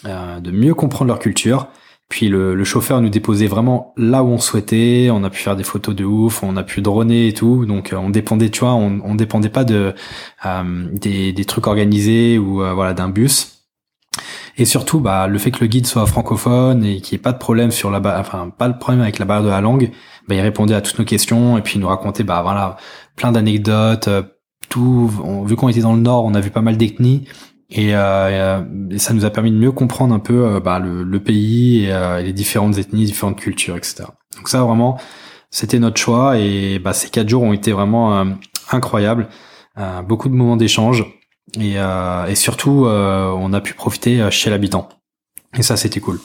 euh, 0.06 0.40
de 0.40 0.50
mieux 0.50 0.74
comprendre 0.74 1.08
leur 1.08 1.18
culture. 1.18 1.68
Puis 2.08 2.28
le, 2.28 2.64
chauffeur 2.64 3.00
nous 3.00 3.08
déposait 3.08 3.46
vraiment 3.46 3.94
là 3.96 4.24
où 4.24 4.28
on 4.28 4.38
souhaitait. 4.38 5.10
On 5.12 5.22
a 5.22 5.30
pu 5.30 5.38
faire 5.38 5.54
des 5.54 5.62
photos 5.62 5.94
de 5.94 6.04
ouf, 6.04 6.42
on 6.42 6.56
a 6.56 6.64
pu 6.64 6.82
droner 6.82 7.28
et 7.28 7.32
tout. 7.32 7.66
Donc 7.66 7.92
euh, 7.92 7.96
on 7.96 8.10
dépendait, 8.10 8.50
tu 8.50 8.60
vois, 8.60 8.74
on, 8.74 9.00
on 9.04 9.14
dépendait 9.14 9.48
pas 9.48 9.62
de 9.64 9.94
des, 10.92 11.32
des, 11.32 11.44
trucs 11.44 11.68
organisés 11.68 12.36
ou 12.36 12.56
voilà 12.74 12.94
d'un 12.94 13.08
bus. 13.08 13.60
Et 14.56 14.64
surtout, 14.64 15.00
bah, 15.00 15.26
le 15.26 15.38
fait 15.38 15.50
que 15.50 15.60
le 15.60 15.68
guide 15.68 15.86
soit 15.86 16.04
francophone 16.06 16.84
et 16.84 17.00
qu'il 17.00 17.16
n'y 17.16 17.20
ait 17.20 17.22
pas 17.22 17.32
de 17.32 17.38
problème 17.38 17.70
sur 17.70 17.90
la, 17.90 18.00
enfin, 18.18 18.50
pas 18.50 18.68
de 18.68 18.76
problème 18.76 19.02
avec 19.02 19.18
la 19.18 19.24
barrière 19.24 19.44
de 19.44 19.50
la 19.50 19.60
langue, 19.60 19.90
bah, 20.28 20.34
il 20.34 20.40
répondait 20.40 20.74
à 20.74 20.80
toutes 20.80 20.98
nos 20.98 21.04
questions 21.04 21.56
et 21.56 21.62
puis 21.62 21.76
il 21.76 21.80
nous 21.80 21.88
racontait, 21.88 22.24
bah, 22.24 22.42
voilà, 22.42 22.76
plein 23.20 23.32
d'anecdotes, 23.32 24.08
euh, 24.08 24.22
tout. 24.70 25.10
vu 25.44 25.54
qu'on 25.56 25.68
était 25.68 25.80
dans 25.80 25.94
le 25.94 26.00
Nord, 26.00 26.24
on 26.24 26.34
a 26.34 26.40
vu 26.40 26.50
pas 26.50 26.62
mal 26.62 26.78
d'ethnies 26.78 27.26
et, 27.68 27.94
euh, 27.94 28.64
et, 28.90 28.98
ça 28.98 29.12
nous 29.12 29.26
a 29.26 29.30
permis 29.30 29.50
de 29.50 29.56
mieux 29.56 29.72
comprendre 29.72 30.14
un 30.14 30.18
peu 30.20 30.46
euh, 30.46 30.60
bah, 30.60 30.78
le, 30.78 31.20
pays 31.20 31.84
et, 31.84 32.22
les 32.22 32.32
différentes 32.32 32.78
ethnies, 32.78 33.04
différentes 33.04 33.38
cultures, 33.38 33.76
etc. 33.76 34.04
Donc 34.36 34.48
ça, 34.48 34.62
vraiment, 34.62 34.98
c'était 35.50 35.78
notre 35.78 36.00
choix 36.00 36.38
et 36.38 36.78
bah, 36.78 36.94
ces 36.94 37.10
quatre 37.10 37.28
jours 37.28 37.42
ont 37.42 37.52
été 37.52 37.72
vraiment 37.72 38.24
incroyables. 38.70 39.28
beaucoup 40.08 40.28
de 40.30 40.34
moments 40.34 40.56
d'échange 40.56 41.04
et, 41.58 41.74
et 42.28 42.34
surtout 42.34 42.86
on 42.86 43.52
a 43.52 43.60
pu 43.60 43.74
profiter 43.74 44.30
chez 44.30 44.48
l'habitant. 44.50 44.88
Et 45.58 45.62
ça 45.62 45.76
c'était 45.76 46.00
cool. 46.00 46.20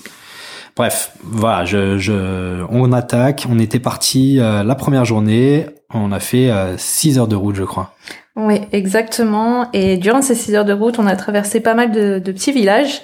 Bref, 0.75 1.13
voilà, 1.23 1.63
je, 1.65 1.97
je, 1.97 2.65
on 2.69 2.91
attaque. 2.91 3.47
On 3.49 3.59
était 3.59 3.79
parti 3.79 4.37
la 4.37 4.75
première 4.75 5.05
journée. 5.05 5.67
On 5.93 6.11
a 6.11 6.19
fait 6.19 6.51
6 6.77 7.17
heures 7.17 7.27
de 7.27 7.35
route, 7.35 7.55
je 7.55 7.63
crois. 7.63 7.93
Oui, 8.35 8.59
exactement. 8.73 9.71
Et 9.71 9.95
durant 9.95 10.21
ces 10.21 10.35
6 10.35 10.55
heures 10.55 10.65
de 10.65 10.73
route, 10.73 10.99
on 10.99 11.07
a 11.07 11.15
traversé 11.15 11.61
pas 11.61 11.75
mal 11.75 11.91
de, 11.91 12.19
de 12.19 12.31
petits 12.33 12.51
villages. 12.51 13.01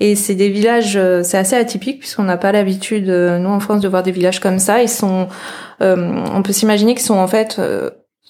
Et 0.00 0.14
c'est 0.14 0.34
des 0.34 0.48
villages, 0.48 0.96
euh, 0.96 1.22
c'est 1.24 1.38
assez 1.38 1.56
atypique 1.56 1.98
puisqu'on 1.98 2.22
n'a 2.22 2.36
pas 2.36 2.52
l'habitude, 2.52 3.08
euh, 3.08 3.38
nous 3.38 3.48
en 3.48 3.60
France, 3.60 3.80
de 3.80 3.88
voir 3.88 4.02
des 4.02 4.12
villages 4.12 4.40
comme 4.40 4.58
ça. 4.58 4.82
Ils 4.82 4.88
sont, 4.88 5.28
euh, 5.80 6.24
on 6.32 6.42
peut 6.42 6.52
s'imaginer 6.52 6.94
qu'ils 6.94 7.04
sont 7.04 7.16
en 7.18 7.26
fait, 7.26 7.60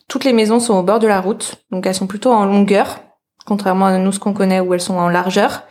toutes 0.09 0.25
les 0.25 0.33
maisons 0.33 0.61
sont 0.61 0.75
au 0.75 0.83
bord 0.83 0.99
de 0.99 1.07
la 1.07 1.21
route, 1.21 1.57
donc 1.71 1.87
elles 1.87 1.95
sont 1.95 2.07
plutôt 2.07 2.33
en 2.33 2.47
longueur, 2.47 3.01
contrairement 3.45 3.87
à 3.87 3.99
nous 3.99 4.13
ce 4.13 4.19
qu'on 4.19 4.33
connaît 4.33 4.61
où 4.61 4.73
elles 4.73 4.81
sont 4.81 4.97
en 4.97 5.09
largeur. 5.09 5.65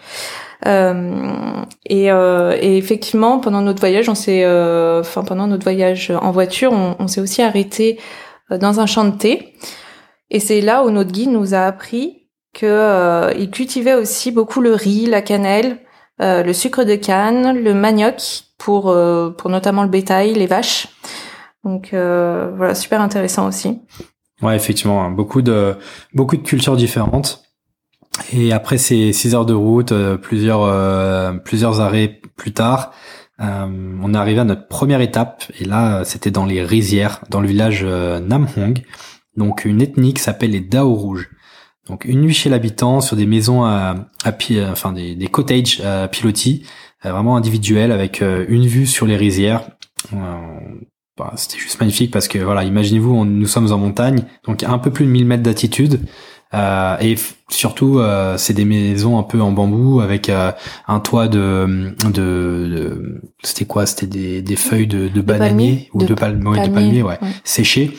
Et, 0.66 2.06
et, 2.06 2.78
effectivement, 2.78 3.40
pendant 3.40 3.62
notre 3.62 3.80
voyage, 3.80 4.10
on 4.10 4.16
s'est, 4.16 4.46
enfin 5.00 5.24
pendant 5.24 5.48
notre 5.48 5.64
voyage 5.64 6.12
en 6.12 6.32
voiture, 6.32 6.74
on, 6.74 7.08
s'est 7.08 7.22
aussi 7.22 7.42
arrêté 7.42 8.00
dans 8.50 8.80
un 8.80 8.86
champ 8.86 9.06
de 9.06 9.16
thé. 9.16 9.54
Et 10.30 10.40
c'est 10.40 10.62
là 10.62 10.84
où 10.84 10.90
notre 10.90 11.12
guide 11.12 11.32
nous 11.32 11.54
a 11.54 11.60
appris 11.60 12.28
que 12.54 13.34
il 13.38 13.50
cultivait 13.52 13.94
aussi 13.94 14.32
beaucoup 14.32 14.62
le 14.62 14.74
riz, 14.74 15.06
la 15.06 15.22
cannelle, 15.22 15.80
euh, 16.20 16.42
le 16.42 16.54
sucre 16.54 16.84
de 16.84 16.96
canne, 16.96 17.60
le 17.60 17.74
manioc 17.76 18.44
pour 18.58 18.90
euh, 18.90 19.30
pour 19.30 19.52
notamment 19.52 19.84
le 19.84 19.90
bétail, 19.90 20.34
les 20.34 20.48
vaches. 20.48 20.88
Donc 21.64 21.94
euh, 21.94 22.52
voilà, 22.56 22.74
super 22.74 23.02
intéressant 23.02 23.48
aussi. 23.48 23.82
Ouais, 24.42 24.56
effectivement, 24.56 25.04
hein. 25.04 25.12
beaucoup 25.12 25.44
de 25.44 25.76
beaucoup 26.14 26.36
de 26.36 26.42
cultures 26.42 26.76
différentes. 26.76 27.44
Et 28.34 28.52
après 28.52 28.78
ces 28.78 29.14
six 29.14 29.36
heures 29.36 29.46
de 29.46 29.54
route, 29.54 29.94
plusieurs 30.22 31.42
plusieurs 31.44 31.82
arrêts 31.82 32.22
plus 32.36 32.54
tard, 32.54 32.92
on 33.40 34.14
est 34.14 34.18
arrivé 34.18 34.40
à 34.40 34.44
notre 34.44 34.68
première 34.68 35.02
étape. 35.02 35.44
Et 35.60 35.66
là, 35.66 36.04
c'était 36.04 36.32
dans 36.32 36.46
les 36.46 36.64
rizières, 36.64 37.22
dans 37.30 37.42
le 37.42 37.48
village 37.48 37.84
Namhong. 37.86 38.82
Donc 39.36 39.66
une 39.66 39.82
ethnie 39.82 40.14
qui 40.14 40.22
s'appelle 40.22 40.52
les 40.52 40.62
Dao 40.62 40.94
rouges. 40.94 41.30
Donc 41.88 42.06
une 42.06 42.22
nuit 42.22 42.34
chez 42.34 42.50
l'habitant 42.50 43.02
sur 43.02 43.16
des 43.16 43.26
maisons 43.26 43.64
à, 43.64 43.96
à 44.26 44.32
enfin 44.72 44.92
des, 44.92 45.16
des 45.16 45.28
cottages 45.28 45.80
à 45.82 46.08
pilotis, 46.08 46.64
euh, 47.06 47.12
vraiment 47.12 47.38
individuels 47.38 47.92
avec 47.92 48.22
euh, 48.22 48.46
une 48.50 48.66
vue 48.66 48.88
sur 48.88 49.06
les 49.06 49.16
rizières. 49.16 49.70
Euh, 50.14 50.18
bah, 51.18 51.34
c'était 51.36 51.58
juste 51.58 51.80
magnifique 51.80 52.12
parce 52.12 52.28
que 52.28 52.40
voilà, 52.40 52.64
imaginez-vous, 52.64 53.26
nous 53.26 53.48
sommes 53.48 53.72
en 53.72 53.78
montagne, 53.78 54.24
donc 54.46 54.64
un 54.64 54.78
peu 54.78 54.92
plus 54.92 55.06
de 55.06 55.12
1000 55.12 55.26
mètres 55.26 55.44
d'altitude. 55.44 56.02
Euh, 56.54 56.98
et 57.00 57.16
surtout, 57.50 58.00
euh, 58.00 58.38
c'est 58.38 58.54
des 58.54 58.66
maisons 58.66 59.20
un 59.20 59.24
peu 59.24 59.42
en 59.42 59.52
bambou 59.52 60.00
avec 60.02 60.30
un 60.30 61.00
toit 61.00 61.28
de, 61.28 61.94
de, 62.06 62.12
de 62.12 63.22
c'était 63.44 63.66
quoi? 63.66 63.86
C'était 63.86 64.08
des, 64.08 64.42
des 64.42 64.56
feuilles 64.56 64.88
de, 64.88 65.08
de 65.08 65.22
bananier 65.22 65.90
ou 65.94 66.04
de, 66.04 66.14
palmier, 66.14 67.04
ouais, 67.04 67.20
séchées. 67.44 67.98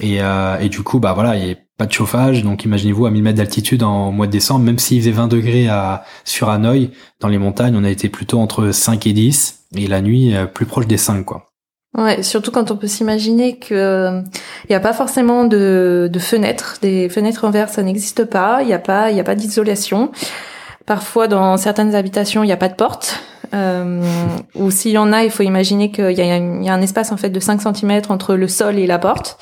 Et, 0.00 0.18
et 0.60 0.68
du 0.68 0.82
coup, 0.82 0.98
bah 0.98 1.12
voilà, 1.12 1.36
il 1.36 1.56
pas 1.80 1.86
de 1.86 1.92
chauffage, 1.92 2.44
donc 2.44 2.66
imaginez-vous 2.66 3.06
à 3.06 3.10
1000 3.10 3.22
mètres 3.22 3.38
d'altitude 3.38 3.82
en 3.82 4.12
mois 4.12 4.26
de 4.26 4.32
décembre, 4.32 4.66
même 4.66 4.78
s'il 4.78 5.00
faisait 5.00 5.12
20 5.12 5.28
degrés 5.28 5.66
à, 5.66 6.04
sur 6.24 6.50
Hanoï, 6.50 6.90
dans 7.20 7.28
les 7.28 7.38
montagnes, 7.38 7.74
on 7.74 7.84
a 7.84 7.88
été 7.88 8.10
plutôt 8.10 8.38
entre 8.38 8.70
5 8.70 9.06
et 9.06 9.14
10, 9.14 9.64
et 9.76 9.86
la 9.86 10.02
nuit 10.02 10.36
euh, 10.36 10.44
plus 10.44 10.66
proche 10.66 10.86
des 10.86 10.98
5, 10.98 11.24
quoi. 11.24 11.49
Ouais, 11.98 12.22
surtout 12.22 12.52
quand 12.52 12.70
on 12.70 12.76
peut 12.76 12.86
s'imaginer 12.86 13.58
que 13.58 13.74
il 13.74 13.76
euh, 13.76 14.22
n'y 14.68 14.76
a 14.76 14.80
pas 14.80 14.92
forcément 14.92 15.44
de, 15.44 16.08
de, 16.10 16.18
fenêtres, 16.20 16.78
des 16.80 17.08
fenêtres 17.08 17.44
en 17.44 17.50
verre, 17.50 17.68
ça 17.68 17.82
n'existe 17.82 18.24
pas. 18.24 18.62
Il 18.62 18.68
n'y 18.68 18.72
a 18.72 18.78
pas, 18.78 19.10
il 19.10 19.16
y 19.16 19.20
a 19.20 19.24
pas 19.24 19.34
d'isolation. 19.34 20.12
Parfois, 20.86 21.26
dans 21.26 21.56
certaines 21.56 21.94
habitations, 21.94 22.44
il 22.44 22.46
n'y 22.46 22.52
a 22.52 22.56
pas 22.56 22.68
de 22.68 22.74
porte. 22.74 23.20
Euh, 23.54 24.02
ou 24.54 24.70
s'il 24.70 24.92
y 24.92 24.98
en 24.98 25.12
a, 25.12 25.24
il 25.24 25.30
faut 25.30 25.42
imaginer 25.42 25.90
qu'il 25.90 26.12
y, 26.12 26.22
a 26.22 26.74
un 26.74 26.82
espace 26.82 27.10
en 27.12 27.16
fait 27.16 27.30
de 27.30 27.40
5 27.40 27.60
cm 27.60 28.02
entre 28.08 28.34
le 28.34 28.48
sol 28.48 28.78
et 28.78 28.86
la 28.86 28.98
porte. 28.98 29.38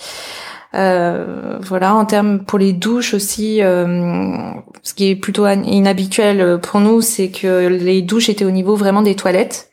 Euh, 0.74 1.58
voilà, 1.60 1.94
en 1.94 2.04
termes 2.04 2.40
pour 2.40 2.58
les 2.58 2.72
douches 2.72 3.14
aussi, 3.14 3.62
euh, 3.62 4.36
ce 4.82 4.94
qui 4.94 5.10
est 5.10 5.16
plutôt 5.16 5.46
inhabituel 5.46 6.58
pour 6.60 6.80
nous, 6.80 7.00
c'est 7.00 7.28
que 7.28 7.68
les 7.68 8.02
douches 8.02 8.28
étaient 8.28 8.44
au 8.44 8.50
niveau 8.50 8.76
vraiment 8.76 9.02
des 9.02 9.14
toilettes. 9.14 9.70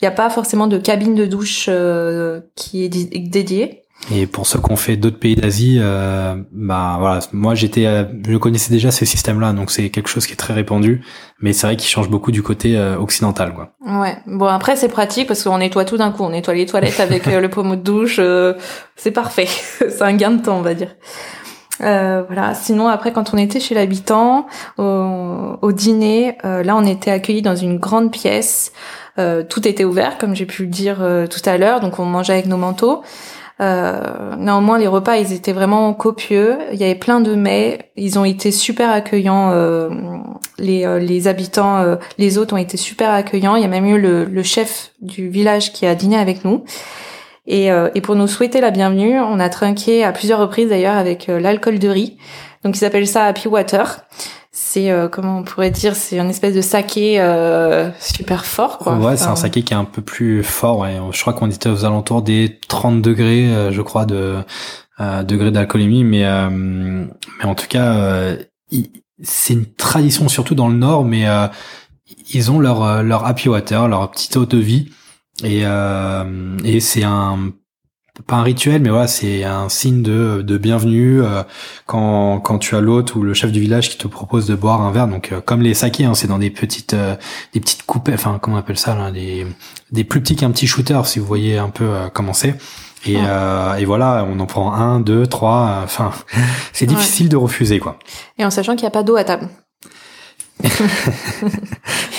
Il 0.00 0.04
n'y 0.04 0.08
a 0.08 0.12
pas 0.12 0.30
forcément 0.30 0.66
de 0.66 0.78
cabine 0.78 1.14
de 1.14 1.26
douche 1.26 1.66
euh, 1.68 2.40
qui 2.54 2.84
est 2.84 2.88
dédiée. 2.88 3.86
Et 4.12 4.26
pour 4.26 4.46
ceux 4.46 4.60
qui 4.60 4.70
ont 4.70 4.76
fait 4.76 4.96
d'autres 4.96 5.18
pays 5.18 5.34
d'Asie, 5.34 5.78
euh, 5.80 6.36
bah 6.52 6.96
voilà, 7.00 7.20
moi 7.32 7.54
j'étais, 7.56 7.86
euh, 7.86 8.04
je 8.28 8.36
connaissais 8.36 8.70
déjà 8.70 8.92
ce 8.92 9.04
système-là, 9.04 9.52
donc 9.52 9.70
c'est 9.70 9.88
quelque 9.88 10.08
chose 10.08 10.26
qui 10.26 10.34
est 10.34 10.36
très 10.36 10.54
répandu, 10.54 11.02
mais 11.40 11.52
c'est 11.52 11.66
vrai 11.66 11.76
qu'il 11.76 11.88
change 11.88 12.08
beaucoup 12.08 12.30
du 12.30 12.42
côté 12.42 12.76
euh, 12.76 12.96
occidental, 12.98 13.52
quoi. 13.52 13.72
Ouais. 13.84 14.16
Bon 14.26 14.46
après 14.46 14.76
c'est 14.76 14.88
pratique 14.88 15.26
parce 15.26 15.42
qu'on 15.42 15.58
nettoie 15.58 15.84
tout 15.84 15.96
d'un 15.96 16.12
coup, 16.12 16.22
on 16.22 16.30
nettoie 16.30 16.54
les 16.54 16.66
toilettes 16.66 17.00
avec 17.00 17.26
le 17.26 17.48
pommeau 17.48 17.74
de 17.74 17.80
douche, 17.82 18.20
c'est 18.94 19.10
parfait, 19.10 19.48
c'est 19.78 20.02
un 20.02 20.14
gain 20.14 20.32
de 20.32 20.42
temps 20.42 20.58
on 20.58 20.62
va 20.62 20.74
dire. 20.74 20.94
voilà. 21.80 22.54
Sinon, 22.54 22.86
après, 22.88 23.12
quand 23.12 23.34
on 23.34 23.38
était 23.38 23.60
chez 23.60 23.74
l'habitant, 23.74 24.46
au, 24.78 25.56
au, 25.60 25.72
dîner, 25.72 26.36
là, 26.42 26.76
on 26.76 26.84
était 26.84 27.10
accueillis 27.10 27.42
dans 27.42 27.56
une 27.56 27.78
grande 27.78 28.12
pièce. 28.12 28.72
Tout 29.48 29.66
était 29.66 29.84
ouvert, 29.84 30.18
comme 30.18 30.34
j'ai 30.36 30.46
pu 30.46 30.62
le 30.62 30.68
dire 30.68 30.98
tout 31.30 31.48
à 31.48 31.58
l'heure. 31.58 31.80
Donc, 31.80 31.98
on 31.98 32.04
mangeait 32.04 32.34
avec 32.34 32.46
nos 32.46 32.56
manteaux. 32.56 33.02
Euh, 33.58 34.36
néanmoins, 34.36 34.78
les 34.78 34.86
repas, 34.86 35.16
ils 35.16 35.32
étaient 35.32 35.52
vraiment 35.52 35.94
copieux. 35.94 36.58
Il 36.72 36.78
y 36.78 36.84
avait 36.84 36.94
plein 36.94 37.20
de 37.20 37.34
mets. 37.34 37.90
Ils 37.96 38.18
ont 38.18 38.24
été 38.24 38.50
super 38.50 38.90
accueillants. 38.90 39.50
Euh, 39.52 39.88
les, 40.58 40.84
euh, 40.84 41.28
habitants, 41.28 41.78
euh, 41.78 41.96
les 42.18 42.38
hôtes 42.38 42.52
ont 42.52 42.58
été 42.58 42.76
super 42.76 43.10
accueillants. 43.10 43.56
Il 43.56 43.62
y 43.62 43.64
a 43.64 43.68
même 43.68 43.86
eu 43.86 43.98
le, 43.98 44.42
chef 44.42 44.92
du 45.00 45.28
village 45.28 45.72
qui 45.72 45.86
a 45.86 45.94
dîné 45.94 46.18
avec 46.18 46.44
nous. 46.44 46.64
Et, 47.48 47.68
et, 47.94 48.00
pour 48.00 48.16
nous 48.16 48.26
souhaiter 48.26 48.60
la 48.60 48.72
bienvenue, 48.72 49.20
on 49.20 49.38
a 49.38 49.48
trinqué 49.48 50.02
à 50.02 50.10
plusieurs 50.10 50.40
reprises 50.40 50.68
d'ailleurs 50.68 50.96
avec 50.96 51.28
l'alcool 51.28 51.78
de 51.78 51.88
riz. 51.88 52.18
Donc 52.64 52.76
ils 52.76 52.84
appellent 52.84 53.06
ça 53.06 53.24
Happy 53.24 53.46
Water 53.46 54.00
c'est 54.58 54.90
euh, 54.90 55.06
comment 55.06 55.40
on 55.40 55.42
pourrait 55.42 55.70
dire 55.70 55.94
c'est 55.94 56.18
une 56.18 56.30
espèce 56.30 56.54
de 56.54 56.62
saké 56.62 57.20
euh, 57.20 57.90
super 58.00 58.46
fort 58.46 58.78
quoi. 58.78 58.96
Ouais, 58.96 59.18
c'est 59.18 59.26
un 59.26 59.36
saké 59.36 59.62
qui 59.62 59.74
est 59.74 59.76
un 59.76 59.84
peu 59.84 60.00
plus 60.00 60.42
fort 60.42 60.78
ouais. 60.78 60.98
Je 61.12 61.20
crois 61.20 61.34
qu'on 61.34 61.50
était 61.50 61.68
aux 61.68 61.84
alentours 61.84 62.22
des 62.22 62.58
30 62.66 63.02
degrés 63.02 63.52
euh, 63.52 63.70
je 63.70 63.82
crois 63.82 64.06
de 64.06 64.36
degrés 64.98 65.50
d'alcoolémie 65.50 66.04
mais 66.04 66.24
mais 66.48 67.44
en 67.44 67.54
tout 67.54 67.66
cas 67.68 68.34
c'est 69.22 69.52
une 69.52 69.66
tradition 69.66 70.26
surtout 70.30 70.54
dans 70.54 70.68
le 70.68 70.76
nord 70.76 71.04
mais 71.04 71.26
ils 72.32 72.50
ont 72.50 72.58
leur 72.58 73.02
leur 73.02 73.26
happy 73.26 73.50
water, 73.50 73.88
leur 73.88 74.10
petite 74.10 74.38
eau 74.38 74.46
de 74.46 74.56
vie 74.56 74.88
et 75.44 75.64
et 76.64 76.80
c'est 76.80 77.04
un 77.04 77.52
pas 78.22 78.36
un 78.36 78.42
rituel, 78.42 78.80
mais 78.82 78.88
voilà, 78.88 79.06
c'est 79.06 79.44
un 79.44 79.68
signe 79.68 80.02
de, 80.02 80.42
de 80.42 80.56
bienvenue 80.56 81.22
euh, 81.22 81.42
quand, 81.86 82.40
quand 82.40 82.58
tu 82.58 82.74
as 82.74 82.80
l'hôte 82.80 83.14
ou 83.14 83.22
le 83.22 83.34
chef 83.34 83.52
du 83.52 83.60
village 83.60 83.90
qui 83.90 83.98
te 83.98 84.08
propose 84.08 84.46
de 84.46 84.54
boire 84.54 84.80
un 84.80 84.90
verre. 84.90 85.08
Donc, 85.08 85.32
euh, 85.32 85.40
comme 85.40 85.62
les 85.62 85.74
sakés, 85.74 86.04
hein, 86.04 86.14
c'est 86.14 86.26
dans 86.26 86.38
des 86.38 86.50
petites, 86.50 86.94
euh, 86.94 87.16
des 87.52 87.60
petites 87.60 87.84
coupes, 87.84 88.10
enfin, 88.12 88.38
comment 88.40 88.56
on 88.56 88.60
appelle 88.60 88.78
ça, 88.78 88.94
là, 88.94 89.10
des, 89.10 89.46
des 89.92 90.04
plus 90.04 90.20
petits 90.20 90.36
qu'un 90.36 90.50
petit 90.50 90.66
shooter, 90.66 91.00
si 91.04 91.18
vous 91.18 91.26
voyez 91.26 91.58
un 91.58 91.68
peu 91.68 91.88
comment 92.12 92.32
c'est. 92.32 92.56
Et, 93.04 93.14
et 93.14 93.84
voilà, 93.84 94.26
on 94.28 94.40
en 94.40 94.46
prend 94.46 94.72
un, 94.72 94.98
deux, 94.98 95.26
trois. 95.28 95.80
Enfin, 95.84 96.10
c'est 96.72 96.86
difficile 96.86 97.28
de 97.28 97.36
refuser, 97.36 97.78
quoi. 97.78 97.98
Et 98.38 98.44
en 98.44 98.50
sachant 98.50 98.72
qu'il 98.74 98.82
n'y 98.82 98.88
a 98.88 98.90
pas 98.90 99.04
d'eau 99.04 99.16
à 99.16 99.24
table. 99.24 99.48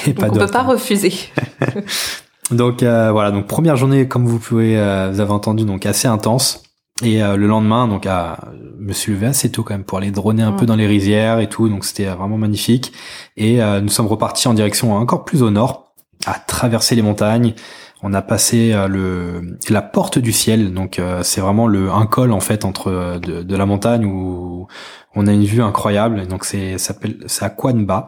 et 0.05 0.13
pas 0.13 0.27
on 0.29 0.31
peut 0.31 0.47
pas 0.47 0.63
refuser. 0.63 1.13
Donc 2.51 2.81
euh, 2.81 3.11
voilà, 3.11 3.31
donc 3.31 3.47
première 3.47 3.75
journée, 3.75 4.07
comme 4.07 4.25
vous 4.25 4.39
pouvez, 4.39 4.77
euh, 4.77 5.09
vous 5.11 5.19
avez 5.19 5.31
entendu, 5.31 5.65
donc 5.65 5.85
assez 5.85 6.07
intense. 6.07 6.63
Et 7.03 7.21
euh, 7.21 7.35
le 7.35 7.45
lendemain, 7.45 7.87
donc 7.87 8.05
à, 8.05 8.39
me 8.79 8.93
suis 8.93 9.11
levé 9.11 9.27
assez 9.27 9.51
tôt 9.51 9.63
quand 9.63 9.73
même 9.73 9.83
pour 9.83 9.97
aller 9.97 10.11
droner 10.11 10.43
un 10.43 10.53
peu 10.53 10.65
dans 10.65 10.75
les 10.75 10.87
rizières 10.87 11.39
et 11.39 11.49
tout, 11.49 11.69
donc 11.69 11.85
c'était 11.85 12.05
vraiment 12.05 12.37
magnifique. 12.37 12.93
Et 13.35 13.59
nous 13.81 13.89
sommes 13.89 14.07
repartis 14.07 14.47
en 14.47 14.53
direction 14.53 14.93
encore 14.95 15.25
plus 15.25 15.43
au 15.43 15.51
nord, 15.51 15.93
à 16.25 16.39
traverser 16.39 16.95
les 16.95 17.01
montagnes. 17.01 17.53
On 18.01 18.13
a 18.13 18.21
passé 18.21 18.73
le 18.89 19.57
la 19.69 19.81
porte 19.81 20.17
du 20.17 20.31
ciel, 20.31 20.73
donc 20.73 20.99
c'est 21.21 21.41
vraiment 21.41 21.67
le 21.67 21.91
un 21.91 22.05
col 22.07 22.31
en 22.31 22.39
fait 22.39 22.65
entre 22.65 23.19
de, 23.19 23.43
de, 23.43 23.55
la 23.55 23.65
montagne 23.65 24.05
où 24.05 24.67
on 25.15 25.27
a 25.27 25.33
une 25.33 25.45
vue 25.45 25.61
incroyable. 25.61 26.25
Donc 26.27 26.45
c'est 26.45 26.79
s'appelle 26.79 27.17
c'est 27.27 27.45
à 27.45 27.49
Kwanba 27.49 28.07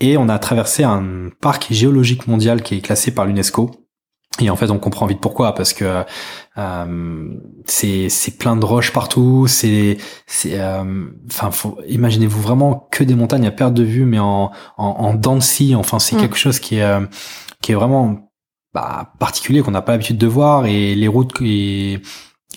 et 0.00 0.16
on 0.16 0.28
a 0.28 0.38
traversé 0.38 0.82
un 0.82 1.30
parc 1.40 1.66
géologique 1.70 2.26
mondial 2.26 2.62
qui 2.62 2.76
est 2.76 2.80
classé 2.80 3.12
par 3.12 3.26
l'UNESCO. 3.26 3.70
Et 4.40 4.48
en 4.48 4.56
fait, 4.56 4.70
on 4.70 4.78
comprend 4.78 5.06
vite 5.06 5.20
pourquoi, 5.20 5.54
parce 5.54 5.72
que 5.72 6.04
euh, 6.56 7.34
c'est 7.66 8.08
c'est 8.08 8.38
plein 8.38 8.56
de 8.56 8.64
roches 8.64 8.92
partout. 8.92 9.46
C'est 9.48 9.98
c'est 10.26 10.58
euh, 10.58 11.04
enfin, 11.26 11.50
imaginez-vous 11.88 12.40
vraiment 12.40 12.88
que 12.90 13.04
des 13.04 13.14
montagnes 13.14 13.46
à 13.46 13.50
perte 13.50 13.74
de 13.74 13.82
vue, 13.82 14.04
mais 14.04 14.18
en 14.18 14.50
en, 14.78 14.86
en 14.86 15.14
dents 15.14 15.36
de 15.36 15.42
scie. 15.42 15.74
Enfin, 15.74 15.98
c'est 15.98 16.16
mm. 16.16 16.20
quelque 16.20 16.36
chose 16.36 16.58
qui 16.58 16.76
est 16.76 16.82
euh, 16.82 17.04
qui 17.60 17.72
est 17.72 17.74
vraiment 17.74 18.30
bah, 18.72 19.12
particulier 19.18 19.62
qu'on 19.62 19.72
n'a 19.72 19.82
pas 19.82 19.92
l'habitude 19.92 20.18
de 20.18 20.26
voir. 20.26 20.64
Et 20.66 20.94
les 20.94 21.08
routes 21.08 21.32
qui 21.32 21.98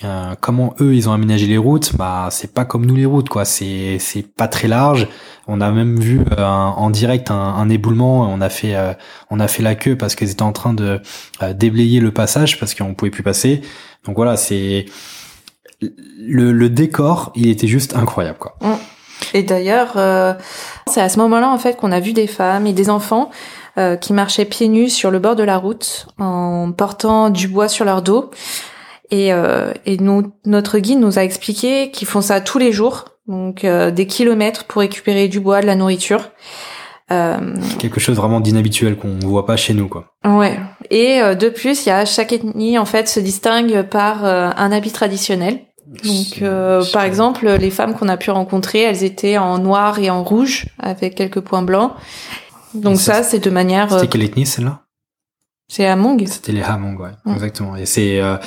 euh, 0.03 0.33
comment 0.41 0.73
eux 0.81 0.95
ils 0.95 1.07
ont 1.07 1.13
aménagé 1.13 1.45
les 1.45 1.57
routes 1.57 1.95
bah 1.95 2.27
c'est 2.31 2.51
pas 2.51 2.65
comme 2.65 2.85
nous 2.85 2.95
les 2.95 3.05
routes 3.05 3.29
quoi. 3.29 3.45
C'est 3.45 3.97
c'est 3.99 4.23
pas 4.23 4.47
très 4.47 4.67
large. 4.67 5.07
On 5.47 5.61
a 5.61 5.71
même 5.71 5.99
vu 5.99 6.21
euh, 6.37 6.43
en 6.43 6.89
direct 6.89 7.29
un, 7.29 7.35
un, 7.35 7.69
éboulement. 7.69 8.21
On 8.21 8.41
a 8.41 8.49
fait 8.49 8.75
euh, 8.75 8.93
on 9.29 9.39
a 9.39 9.47
fait 9.47 9.61
la 9.61 9.75
queue 9.75 9.95
parce 9.95 10.15
qu'ils 10.15 10.31
étaient 10.31 10.41
en 10.41 10.51
train 10.51 10.73
de 10.73 10.99
déblayer 11.51 11.99
le 11.99 12.11
passage 12.11 12.59
parce 12.59 12.73
qu'on 12.73 12.95
pouvait 12.95 13.11
plus 13.11 13.23
passer. 13.23 13.61
Donc 14.05 14.15
voilà 14.15 14.35
c'est 14.35 14.85
le, 15.81 16.51
le, 16.51 16.69
décor 16.69 17.31
il 17.35 17.49
était 17.49 17.67
juste 17.67 17.95
incroyable 17.95 18.37
quoi. 18.39 18.55
Mm. 18.61 18.73
et 19.33 19.43
d'ailleurs 19.43 19.93
c'est 20.87 21.01
à 21.01 21.09
ce 21.09 21.19
moment-là 21.19 21.49
en 21.49 21.57
fait 21.57 21.77
qu'on 21.77 21.91
a 21.91 21.99
vu 21.99 22.13
des 22.13 22.27
femmes 22.27 22.65
et 22.67 22.73
des 22.73 22.89
enfants 22.89 23.29
qui 24.01 24.13
marchaient 24.13 24.45
pieds 24.45 24.69
nus 24.69 24.89
sur 24.89 25.11
le 25.11 25.19
bord 25.19 25.35
de 25.35 25.43
la 25.43 25.57
route 25.57 26.07
en 26.19 26.71
portant 26.71 27.29
du 27.29 27.47
bois 27.47 27.67
sur 27.67 27.85
leur 27.85 28.01
dos 28.01 28.31
et, 29.13 29.31
euh, 29.31 29.71
et 29.85 29.97
nous, 29.97 30.33
notre 30.43 30.79
guide 30.79 30.99
nous 30.99 31.19
a 31.19 31.23
expliqué 31.23 31.91
qu'ils 31.91 32.07
font 32.07 32.21
ça 32.21 32.41
tous 32.41 32.57
les 32.57 32.71
jours, 32.71 33.05
donc 33.27 33.63
euh, 33.63 33.91
des 33.91 34.07
kilomètres 34.07 34.63
pour 34.63 34.79
récupérer 34.81 35.27
du 35.27 35.39
bois, 35.39 35.61
de 35.61 35.67
la 35.67 35.75
nourriture. 35.75 36.31
Euh, 37.11 37.37
Quelque 37.77 37.99
chose 37.99 38.15
vraiment 38.15 38.39
d'inhabituel 38.39 38.95
qu'on 38.97 39.19
voit 39.19 39.45
pas 39.45 39.55
chez 39.55 39.75
nous, 39.75 39.87
quoi. 39.87 40.05
Ouais. 40.25 40.59
Et 40.89 41.21
euh, 41.21 41.35
de 41.35 41.49
plus, 41.49 41.85
il 41.85 41.89
y 41.89 41.91
a 41.91 42.05
chaque 42.05 42.33
ethnie 42.33 42.79
en 42.79 42.85
fait 42.85 43.07
se 43.07 43.19
distingue 43.19 43.83
par 43.83 44.25
euh, 44.25 44.49
un 44.57 44.71
habit 44.71 44.91
traditionnel. 44.91 45.59
Donc, 45.85 46.43
par 46.91 47.03
exemple, 47.03 47.47
les 47.47 47.69
femmes 47.69 47.93
qu'on 47.93 48.09
a 48.09 48.17
pu 48.17 48.31
rencontrer, 48.31 48.81
elles 48.81 49.03
étaient 49.03 49.37
en 49.37 49.59
noir 49.59 49.99
et 49.99 50.09
en 50.09 50.23
rouge 50.23 50.65
avec 50.79 51.13
quelques 51.13 51.41
points 51.41 51.61
blancs. 51.61 51.91
Donc 52.73 52.97
ça, 52.97 53.15
ça 53.15 53.23
c'est 53.23 53.39
de 53.39 53.51
manière. 53.51 53.91
C'était 53.91 54.07
quelle 54.07 54.23
ethnie 54.23 54.47
celle-là? 54.47 54.82
C'est 55.73 55.87
Hamong? 55.87 56.23
C'était 56.27 56.51
les 56.51 56.61
Hamong, 56.61 56.99
ouais, 56.99 57.33
exactement. 57.33 57.75
Et 57.75 57.87
c'est, 57.87 58.21
euh, 58.21 58.37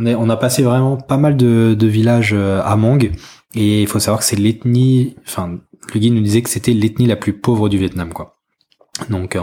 on, 0.00 0.04
est, 0.04 0.16
on 0.16 0.28
a 0.28 0.36
passé 0.36 0.64
vraiment 0.64 0.96
pas 0.96 1.16
mal 1.16 1.36
de, 1.36 1.76
de 1.78 1.86
villages 1.86 2.32
euh, 2.34 2.60
Hamong, 2.64 3.12
et 3.54 3.82
il 3.82 3.86
faut 3.86 4.00
savoir 4.00 4.18
que 4.18 4.24
c'est 4.24 4.34
l'ethnie, 4.34 5.14
enfin, 5.24 5.58
le 5.94 6.00
guide 6.00 6.12
nous 6.12 6.22
disait 6.22 6.42
que 6.42 6.50
c'était 6.50 6.72
l'ethnie 6.72 7.06
la 7.06 7.14
plus 7.14 7.34
pauvre 7.34 7.68
du 7.68 7.78
Vietnam, 7.78 8.12
quoi. 8.12 8.36
Donc, 9.10 9.36
euh, 9.36 9.42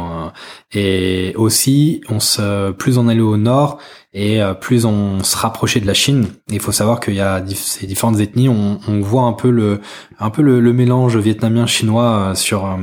et 0.74 1.34
aussi, 1.38 2.02
on 2.10 2.20
se, 2.20 2.72
plus 2.72 2.98
on 2.98 3.08
allait 3.08 3.22
au 3.22 3.38
nord, 3.38 3.80
et 4.12 4.42
euh, 4.42 4.54
plus 4.54 4.84
on 4.84 5.24
se 5.24 5.38
rapprochait 5.38 5.80
de 5.80 5.88
la 5.88 5.94
Chine. 5.94 6.28
il 6.52 6.60
faut 6.60 6.74
savoir 6.74 7.00
qu'il 7.00 7.14
y 7.14 7.22
a 7.22 7.42
ces 7.56 7.88
différentes 7.88 8.20
ethnies, 8.20 8.50
on, 8.50 8.82
on, 8.86 9.00
voit 9.00 9.24
un 9.24 9.34
peu 9.34 9.50
le, 9.50 9.80
un 10.20 10.30
peu 10.30 10.42
le, 10.42 10.60
le 10.60 10.74
mélange 10.74 11.16
vietnamien-chinois 11.16 12.34
sur, 12.36 12.78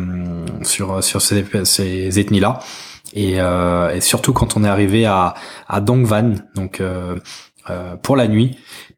sur, 0.63 1.05
sur 1.05 1.21
ces, 1.21 1.45
ces 1.65 2.19
ethnies-là. 2.19 2.61
Et, 3.17 3.41
euh, 3.41 3.95
et, 3.95 4.01
surtout 4.01 4.33
quand 4.33 4.57
on 4.57 4.63
est 4.63 4.69
arrivé 4.69 5.07
à, 5.07 5.35
à 5.67 5.81
Dong 5.81 6.05
Van, 6.05 6.35
donc 6.55 6.81
euh, 6.81 7.17
euh, 7.71 7.97
pour 7.97 8.15
la 8.15 8.29
nuit. 8.29 8.57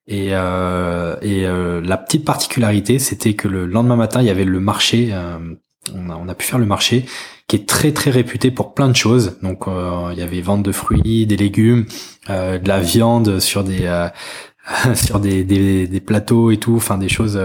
Et, 0.09 0.31
euh, 0.33 1.17
et 1.23 1.47
euh, 1.47 1.81
la 1.81 1.97
petite 1.97 2.25
particularité, 2.25 2.99
c'était 2.99 3.35
que 3.35 3.47
le 3.47 3.65
lendemain 3.65 3.97
matin, 3.97 4.21
il 4.21 4.27
y 4.27 4.31
avait 4.31 4.45
le 4.45 4.61
marché. 4.61 5.11
Euh, 5.13 5.39
on 5.95 6.11
a, 6.11 6.17
on, 6.17 6.29
a, 6.29 6.35
pu 6.35 6.45
faire 6.45 6.59
le 6.59 6.67
marché, 6.67 7.07
qui 7.47 7.57
est 7.57 7.67
très 7.67 7.93
très 7.93 8.11
réputé 8.11 8.51
pour 8.51 8.75
plein 8.75 8.89
de 8.89 8.97
choses. 8.97 9.39
Donc 9.43 9.65
il 9.67 10.19
y 10.19 10.23
avait 10.23 10.43
vente 10.43 10.63
de 10.63 10.73
fruits, 10.73 11.25
des 11.25 11.37
légumes, 11.37 11.87
de 12.29 12.69
la 12.69 12.81
viande 12.81 13.39
sur 13.39 13.65
des 13.65 13.87
sur 14.95 15.21
des, 15.21 15.45
des, 15.45 15.87
des, 15.87 16.01
plateaux 16.01 16.51
et 16.51 16.59
tout, 16.59 16.77
enfin 16.77 16.99
des 16.99 17.09
choses 17.09 17.41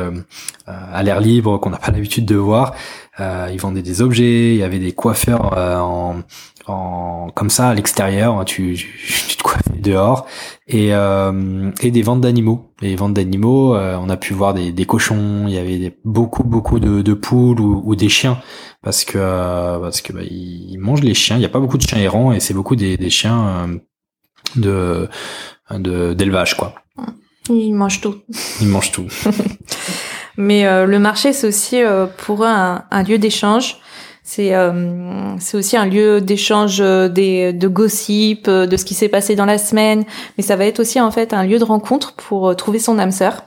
à 0.67 1.03
l'air 1.03 1.19
libre 1.19 1.57
qu'on 1.57 1.69
n'a 1.69 1.77
pas 1.77 1.91
l'habitude 1.91 2.25
de 2.25 2.35
voir. 2.35 2.73
ils 3.19 3.59
vendaient 3.59 3.81
des 3.81 4.01
objets, 4.01 4.53
il 4.53 4.57
y 4.57 4.63
avait 4.63 4.79
des 4.79 4.91
coiffeurs 4.91 5.57
en 5.57 6.17
en 6.67 7.29
comme 7.35 7.49
ça 7.49 7.69
à 7.69 7.73
l'extérieur, 7.73 8.43
tu, 8.45 8.75
tu, 8.75 9.37
te 9.37 9.43
coiffes 9.43 9.61
dehors 9.81 10.25
et 10.67 10.93
euh, 10.93 11.71
et 11.81 11.91
des 11.91 12.01
ventes 12.01 12.21
d'animaux. 12.21 12.73
Les 12.81 12.95
ventes 12.95 13.13
d'animaux, 13.13 13.75
euh, 13.75 13.97
on 13.99 14.09
a 14.09 14.17
pu 14.17 14.33
voir 14.33 14.53
des, 14.53 14.71
des 14.71 14.85
cochons, 14.85 15.45
il 15.47 15.53
y 15.53 15.57
avait 15.57 15.77
des, 15.77 15.97
beaucoup 16.05 16.43
beaucoup 16.43 16.79
de, 16.79 17.01
de 17.01 17.13
poules 17.13 17.59
ou, 17.59 17.81
ou, 17.85 17.95
des 17.95 18.09
chiens 18.09 18.39
parce 18.81 19.03
que 19.03 19.17
euh, 19.17 19.79
parce 19.79 20.01
que 20.01 20.13
bah, 20.13 20.21
ils 20.23 20.77
mangent 20.77 21.03
les 21.03 21.13
chiens. 21.13 21.35
Il 21.37 21.41
y 21.41 21.45
a 21.45 21.49
pas 21.49 21.59
beaucoup 21.59 21.77
de 21.77 21.83
chiens 21.83 21.99
errants 21.99 22.31
et 22.33 22.39
c'est 22.39 22.53
beaucoup 22.53 22.75
des, 22.75 22.97
des 22.97 23.09
chiens 23.09 23.69
de 24.55 25.09
d'élevage 25.79 26.55
quoi. 26.55 26.75
Ils 27.49 27.73
mangent 27.73 28.01
tout. 28.01 28.15
Ils 28.61 28.67
mangent 28.67 28.91
tout. 28.91 29.07
Mais 30.37 30.63
le 30.85 30.97
marché 30.99 31.33
c'est 31.33 31.47
aussi 31.47 31.81
pour 32.17 32.43
eux 32.43 32.47
un, 32.47 32.85
un 32.89 33.03
lieu 33.03 33.17
d'échange 33.17 33.77
c'est 34.23 34.55
euh, 34.55 35.37
c'est 35.39 35.57
aussi 35.57 35.75
un 35.75 35.85
lieu 35.85 36.21
d'échange 36.21 36.79
euh, 36.79 37.09
des 37.09 37.51
de 37.51 37.67
gossip, 37.67 38.47
euh, 38.47 38.65
de 38.65 38.77
ce 38.77 38.85
qui 38.85 38.93
s'est 38.93 39.09
passé 39.09 39.35
dans 39.35 39.45
la 39.45 39.57
semaine, 39.57 40.05
mais 40.37 40.43
ça 40.43 40.55
va 40.55 40.65
être 40.65 40.79
aussi 40.79 40.99
en 41.01 41.11
fait 41.11 41.33
un 41.33 41.43
lieu 41.43 41.59
de 41.59 41.63
rencontre 41.65 42.13
pour 42.13 42.55
trouver 42.55 42.79
son 42.79 42.97
âme 42.99 43.11
sœur. 43.11 43.43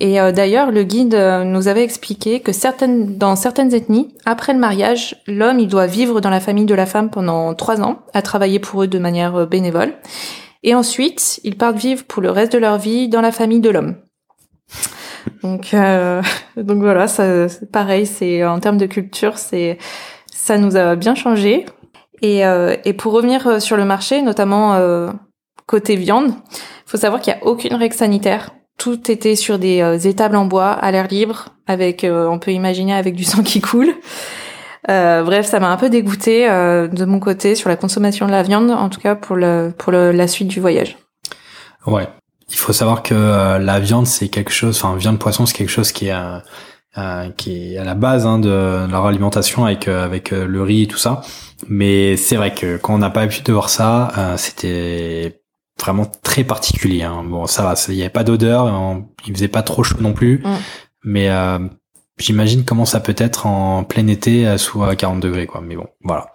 Et 0.00 0.18
d'ailleurs, 0.32 0.70
le 0.70 0.84
guide 0.84 1.16
nous 1.44 1.66
avait 1.66 1.82
expliqué 1.82 2.38
que 2.38 2.52
certaines, 2.52 3.18
dans 3.18 3.34
certaines 3.34 3.74
ethnies, 3.74 4.14
après 4.26 4.52
le 4.52 4.60
mariage, 4.60 5.16
l'homme 5.26 5.58
il 5.58 5.66
doit 5.66 5.88
vivre 5.88 6.20
dans 6.20 6.30
la 6.30 6.38
famille 6.38 6.66
de 6.66 6.74
la 6.76 6.86
femme 6.86 7.10
pendant 7.10 7.52
trois 7.54 7.80
ans, 7.80 7.98
à 8.14 8.22
travailler 8.22 8.60
pour 8.60 8.84
eux 8.84 8.86
de 8.86 9.00
manière 9.00 9.48
bénévole, 9.48 9.94
et 10.62 10.74
ensuite 10.74 11.40
ils 11.44 11.56
partent 11.56 11.78
vivre 11.78 12.04
pour 12.04 12.22
le 12.22 12.30
reste 12.30 12.52
de 12.52 12.58
leur 12.58 12.78
vie 12.78 13.08
dans 13.08 13.20
la 13.20 13.32
famille 13.32 13.60
de 13.60 13.70
l'homme. 13.70 13.96
Donc, 15.42 15.74
euh, 15.74 16.22
donc 16.56 16.78
voilà, 16.78 17.08
ça, 17.08 17.46
pareil, 17.72 18.06
c'est 18.06 18.44
en 18.44 18.60
termes 18.60 18.78
de 18.78 18.86
culture, 18.86 19.38
c'est 19.38 19.78
ça 20.32 20.58
nous 20.58 20.76
a 20.76 20.96
bien 20.96 21.14
changé. 21.14 21.66
Et, 22.22 22.44
euh, 22.44 22.76
et 22.84 22.92
pour 22.92 23.12
revenir 23.12 23.46
euh, 23.46 23.60
sur 23.60 23.76
le 23.76 23.84
marché, 23.84 24.22
notamment 24.22 24.74
euh, 24.74 25.10
côté 25.66 25.96
viande, 25.96 26.32
faut 26.86 26.96
savoir 26.96 27.20
qu'il 27.20 27.32
y 27.32 27.36
a 27.36 27.44
aucune 27.46 27.74
règle 27.74 27.94
sanitaire. 27.94 28.50
Tout 28.78 29.10
était 29.10 29.36
sur 29.36 29.58
des 29.58 29.80
euh, 29.80 29.98
étables 29.98 30.36
en 30.36 30.46
bois, 30.46 30.70
à 30.70 30.90
l'air 30.90 31.08
libre, 31.08 31.50
avec, 31.66 32.06
on 32.08 32.38
peut 32.38 32.52
imaginer, 32.52 32.94
avec 32.94 33.14
du 33.14 33.24
sang 33.24 33.42
qui 33.42 33.60
coule. 33.60 33.94
Bref, 34.88 35.46
ça 35.46 35.60
m'a 35.60 35.70
un 35.70 35.76
peu 35.76 35.90
dégoûté 35.90 36.48
de 36.48 37.04
mon 37.04 37.20
côté 37.20 37.54
sur 37.54 37.68
la 37.68 37.76
consommation 37.76 38.26
de 38.26 38.32
la 38.32 38.42
viande, 38.42 38.70
en 38.70 38.88
tout 38.88 39.00
cas 39.00 39.14
pour 39.14 39.36
le 39.36 39.72
pour 39.76 39.92
le, 39.92 40.12
la 40.12 40.26
suite 40.26 40.48
du 40.48 40.60
voyage. 40.60 40.96
Ouais, 41.86 42.08
il 42.50 42.56
faut 42.56 42.72
savoir 42.72 43.02
que 43.02 43.14
euh, 43.14 43.58
la 43.58 43.80
viande 43.80 44.06
c'est 44.06 44.28
quelque 44.28 44.52
chose, 44.52 44.76
enfin 44.82 44.96
viande 44.96 45.18
poisson 45.18 45.46
c'est 45.46 45.56
quelque 45.56 45.70
chose 45.70 45.92
qui 45.92 46.08
est 46.08 46.12
euh, 46.12 46.38
euh, 46.96 47.30
qui 47.36 47.74
est 47.74 47.78
à 47.78 47.84
la 47.84 47.94
base 47.94 48.26
hein, 48.26 48.38
de 48.38 48.86
leur 48.90 49.06
alimentation 49.06 49.64
avec 49.64 49.88
avec 49.88 50.30
le 50.30 50.62
riz 50.62 50.82
et 50.82 50.86
tout 50.86 50.98
ça. 50.98 51.22
Mais 51.68 52.16
c'est 52.16 52.36
vrai 52.36 52.54
que 52.54 52.76
quand 52.76 52.94
on 52.94 52.98
n'a 52.98 53.10
pas 53.10 53.20
l'habitude 53.20 53.44
de 53.44 53.52
voir 53.52 53.68
ça, 53.68 54.34
c'était 54.36 55.42
vraiment 55.80 56.06
très 56.22 56.44
particulier. 56.44 57.02
Hein. 57.02 57.24
Bon, 57.24 57.46
ça 57.46 57.62
va, 57.62 57.74
il 57.88 57.94
n'y 57.94 58.00
avait 58.00 58.10
pas 58.10 58.24
d'odeur, 58.24 58.72
il 59.26 59.34
faisait 59.34 59.48
pas 59.48 59.62
trop 59.62 59.82
chaud 59.82 59.98
non 60.00 60.12
plus, 60.12 60.42
mm. 60.44 60.56
mais 61.04 61.28
j'imagine 62.18 62.64
comment 62.64 62.84
ça 62.84 63.00
peut 63.00 63.16
être 63.16 63.46
en 63.46 63.84
plein 63.84 64.06
été 64.06 64.56
sous 64.58 64.80
40 64.80 65.20
degrés, 65.20 65.46
quoi. 65.46 65.60
Mais 65.60 65.76
bon, 65.76 65.86
voilà. 66.02 66.32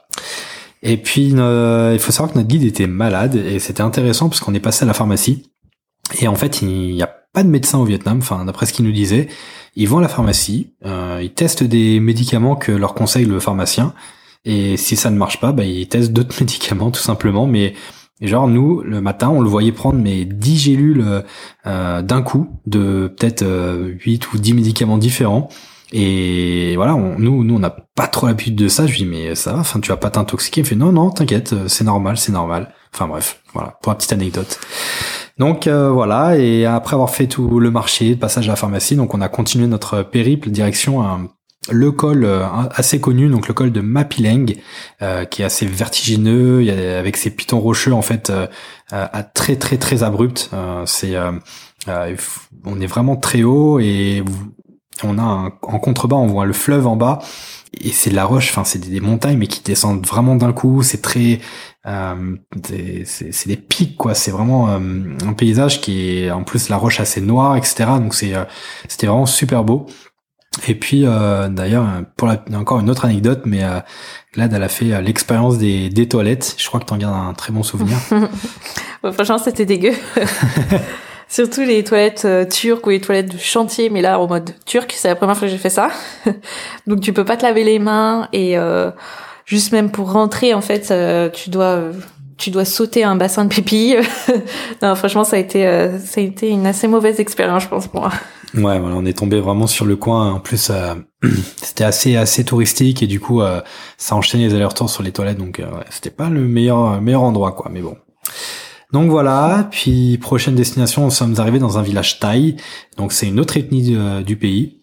Et 0.81 0.97
puis, 0.97 1.29
il 1.29 1.99
faut 1.99 2.11
savoir 2.11 2.33
que 2.33 2.37
notre 2.37 2.47
guide 2.47 2.63
était 2.63 2.87
malade 2.87 3.35
et 3.35 3.59
c'était 3.59 3.81
intéressant 3.81 4.29
parce 4.29 4.41
qu'on 4.41 4.53
est 4.53 4.59
passé 4.59 4.83
à 4.83 4.87
la 4.87 4.93
pharmacie 4.93 5.43
et 6.19 6.27
en 6.27 6.35
fait, 6.35 6.61
il 6.61 6.93
n'y 6.93 7.01
a 7.01 7.07
pas 7.33 7.43
de 7.43 7.49
médecin 7.49 7.79
au 7.79 7.85
Vietnam, 7.85 8.19
enfin 8.19 8.45
d'après 8.45 8.65
ce 8.65 8.73
qu'il 8.73 8.85
nous 8.85 8.91
disait. 8.91 9.27
Ils 9.75 9.87
vont 9.87 9.97
à 9.97 10.01
la 10.01 10.09
pharmacie, 10.09 10.73
euh, 10.85 11.19
ils 11.23 11.33
testent 11.33 11.63
des 11.63 11.99
médicaments 11.99 12.55
que 12.55 12.71
leur 12.71 12.93
conseille 12.93 13.25
le 13.25 13.39
pharmacien, 13.39 13.93
et 14.45 14.77
si 14.77 14.95
ça 14.95 15.09
ne 15.09 15.17
marche 15.17 15.39
pas, 15.39 15.51
bah, 15.51 15.63
ils 15.63 15.87
testent 15.87 16.11
d'autres 16.11 16.35
médicaments 16.39 16.91
tout 16.91 17.01
simplement. 17.01 17.47
Mais 17.47 17.73
genre 18.21 18.47
nous, 18.47 18.81
le 18.81 19.01
matin, 19.01 19.29
on 19.29 19.41
le 19.41 19.49
voyait 19.49 19.71
prendre 19.71 19.97
mes 19.97 20.25
10 20.25 20.57
gélules 20.57 21.23
euh, 21.65 22.01
d'un 22.01 22.21
coup, 22.21 22.49
de 22.67 23.11
peut-être 23.17 23.41
euh, 23.41 23.93
8 24.05 24.33
ou 24.33 24.37
10 24.37 24.53
médicaments 24.53 24.97
différents. 24.97 25.49
Et 25.93 26.75
voilà, 26.75 26.95
on, 26.95 27.17
nous, 27.17 27.43
nous, 27.43 27.55
on 27.55 27.59
n'a 27.59 27.69
pas 27.69 28.07
trop 28.07 28.27
l'habitude 28.27 28.55
de 28.55 28.67
ça. 28.67 28.85
Je 28.87 28.91
lui 28.91 28.99
dis, 28.99 29.05
mais 29.05 29.35
ça 29.35 29.53
va, 29.53 29.59
enfin, 29.59 29.79
tu 29.79 29.89
vas 29.89 29.97
pas 29.97 30.09
t'intoxiquer. 30.09 30.61
Il 30.61 30.67
fait, 30.67 30.75
non, 30.75 30.91
non, 30.91 31.11
t'inquiète, 31.11 31.55
c'est 31.67 31.83
normal, 31.83 32.17
c'est 32.17 32.31
normal. 32.31 32.73
Enfin 32.93 33.07
bref, 33.07 33.41
voilà, 33.53 33.77
pour 33.81 33.91
la 33.91 33.95
petite 33.95 34.13
anecdote. 34.13 34.59
Donc 35.37 35.65
euh, 35.67 35.89
voilà, 35.89 36.37
et 36.37 36.65
après 36.65 36.93
avoir 36.93 37.09
fait 37.09 37.27
tout 37.27 37.59
le 37.59 37.71
marché, 37.71 38.15
passage 38.15 38.47
à 38.47 38.51
la 38.51 38.55
pharmacie, 38.55 38.95
donc 38.95 39.13
on 39.15 39.21
a 39.21 39.29
continué 39.29 39.67
notre 39.67 40.03
périple 40.03 40.49
direction 40.49 41.29
le 41.71 41.91
col 41.91 42.25
euh, 42.25 42.45
assez 42.75 42.99
connu, 42.99 43.29
donc 43.29 43.47
le 43.47 43.53
col 43.53 43.71
de 43.71 43.79
Mapileng, 43.79 44.53
euh, 45.01 45.25
qui 45.25 45.41
est 45.41 45.45
assez 45.45 45.65
vertigineux, 45.65 46.69
avec 46.99 47.17
ses 47.17 47.31
pitons 47.31 47.59
rocheux 47.59 47.93
en 47.93 48.01
fait 48.01 48.31
à 48.91 49.23
très 49.23 49.55
très 49.55 49.77
très 49.77 50.03
abrupt. 50.03 50.51
c'est 50.85 51.15
on 52.65 52.79
est 52.79 52.85
vraiment 52.85 53.15
très 53.15 53.43
haut 53.43 53.79
et 53.79 54.23
on 55.03 55.17
a 55.17 55.21
un, 55.21 55.45
en 55.61 55.79
contrebas 55.79 56.17
on 56.17 56.27
voit 56.27 56.45
le 56.45 56.53
fleuve 56.53 56.87
en 56.87 56.95
bas 56.95 57.19
et 57.79 57.91
c'est 57.91 58.09
de 58.09 58.15
la 58.15 58.25
roche, 58.25 58.49
enfin 58.49 58.63
c'est 58.63 58.79
des, 58.79 58.99
montagnes 58.99 59.37
mais 59.37 59.47
qui 59.47 59.61
descendent 59.61 60.05
vraiment 60.05 60.35
d'un 60.35 60.53
coup. 60.53 60.83
C'est 60.83 61.01
très, 61.01 61.39
euh, 61.85 62.35
c'est 63.05 63.47
des 63.47 63.57
pics 63.57 63.97
quoi. 63.97 64.13
C'est 64.13 64.31
vraiment 64.31 64.69
euh, 64.69 64.79
un 65.25 65.33
paysage 65.33 65.81
qui 65.81 66.19
est 66.19 66.31
en 66.31 66.43
plus 66.43 66.69
la 66.69 66.77
roche 66.77 66.99
assez 66.99 67.21
noire, 67.21 67.55
etc. 67.57 67.85
Donc 67.99 68.13
c'est 68.13 68.35
euh, 68.35 68.43
c'était 68.87 69.07
vraiment 69.07 69.25
super 69.25 69.63
beau. 69.63 69.87
Et 70.67 70.75
puis 70.75 71.05
euh, 71.05 71.49
d'ailleurs 71.49 71.87
pour 72.15 72.27
la, 72.27 72.43
encore 72.53 72.79
une 72.79 72.89
autre 72.89 73.05
anecdote, 73.05 73.41
mais 73.45 73.63
euh, 73.63 73.79
Glad 74.33 74.53
elle 74.53 74.63
a 74.63 74.69
fait 74.69 75.01
l'expérience 75.01 75.57
des, 75.57 75.89
des 75.89 76.07
toilettes. 76.07 76.55
Je 76.57 76.67
crois 76.67 76.79
que 76.79 76.85
t'en 76.85 76.97
gardes 76.97 77.15
un 77.15 77.33
très 77.33 77.51
bon 77.51 77.63
souvenir. 77.63 77.97
franchement 79.13 79.39
c'était 79.39 79.65
dégueu. 79.65 79.93
Surtout 81.33 81.61
les 81.61 81.83
toilettes 81.83 82.25
euh, 82.25 82.45
turques 82.45 82.85
ou 82.85 82.91
les 82.91 83.01
toilettes 83.01 83.33
de 83.33 83.39
chantier, 83.39 83.89
mais 83.89 84.03
là 84.03 84.19
en 84.19 84.27
mode 84.27 84.51
turc, 84.67 84.93
c'est 84.95 85.07
la 85.07 85.15
première 85.15 85.35
fois 85.35 85.47
que 85.47 85.51
j'ai 85.51 85.57
fait 85.57 85.71
ça. 85.71 85.89
Donc 86.87 87.01
tu 87.01 87.11
peux 87.11 87.25
pas 87.25 87.37
te 87.37 87.41
laver 87.41 87.63
les 87.63 87.79
mains 87.79 88.29
et 88.33 88.55
euh, 88.55 88.91
juste 89.47 89.71
même 89.71 89.89
pour 89.89 90.11
rentrer 90.11 90.53
en 90.53 90.61
fait, 90.61 90.91
euh, 90.91 91.31
tu 91.31 91.49
dois 91.49 91.85
tu 92.37 92.51
dois 92.51 92.65
sauter 92.65 93.03
un 93.03 93.15
bassin 93.15 93.45
de 93.45 93.49
pipi. 93.49 93.95
non, 94.83 94.93
franchement, 94.93 95.23
ça 95.23 95.37
a 95.37 95.39
été 95.39 95.63
ça 96.05 96.21
a 96.21 96.23
été 96.23 96.49
une 96.49 96.67
assez 96.67 96.87
mauvaise 96.87 97.19
expérience, 97.19 97.63
je 97.63 97.67
pense 97.67 97.87
pour 97.87 98.01
moi. 98.01 98.11
Ouais, 98.53 98.77
voilà, 98.77 98.95
on 98.95 99.03
est 99.03 99.17
tombé 99.17 99.39
vraiment 99.39 99.65
sur 99.65 99.85
le 99.85 99.95
coin. 99.95 100.33
En 100.33 100.39
plus, 100.39 100.71
c'était 101.63 101.83
assez 101.83 102.15
assez 102.15 102.45
touristique 102.45 103.01
et 103.01 103.07
du 103.07 103.19
coup, 103.19 103.41
ça 103.97 104.15
enchaînait 104.15 104.49
les 104.49 104.53
allers-retours 104.53 104.87
sur 104.87 105.01
les 105.01 105.11
toilettes, 105.11 105.39
donc 105.39 105.57
ouais, 105.57 105.85
c'était 105.89 106.11
pas 106.11 106.29
le 106.29 106.41
meilleur 106.41 107.01
meilleur 107.01 107.23
endroit, 107.23 107.53
quoi. 107.53 107.71
Mais 107.73 107.81
bon. 107.81 107.97
Donc 108.93 109.09
voilà, 109.09 109.67
puis 109.71 110.19
prochaine 110.19 110.53
destination, 110.53 111.05
nous 111.05 111.09
sommes 111.09 111.39
arrivés 111.39 111.57
dans 111.57 111.79
un 111.79 111.81
village 111.81 112.19
thaï. 112.19 112.57
Donc 112.95 113.11
c'est 113.11 113.27
une 113.27 113.39
autre 113.39 113.57
ethnie 113.57 113.95
euh, 113.95 114.21
du 114.21 114.35
pays. 114.35 114.81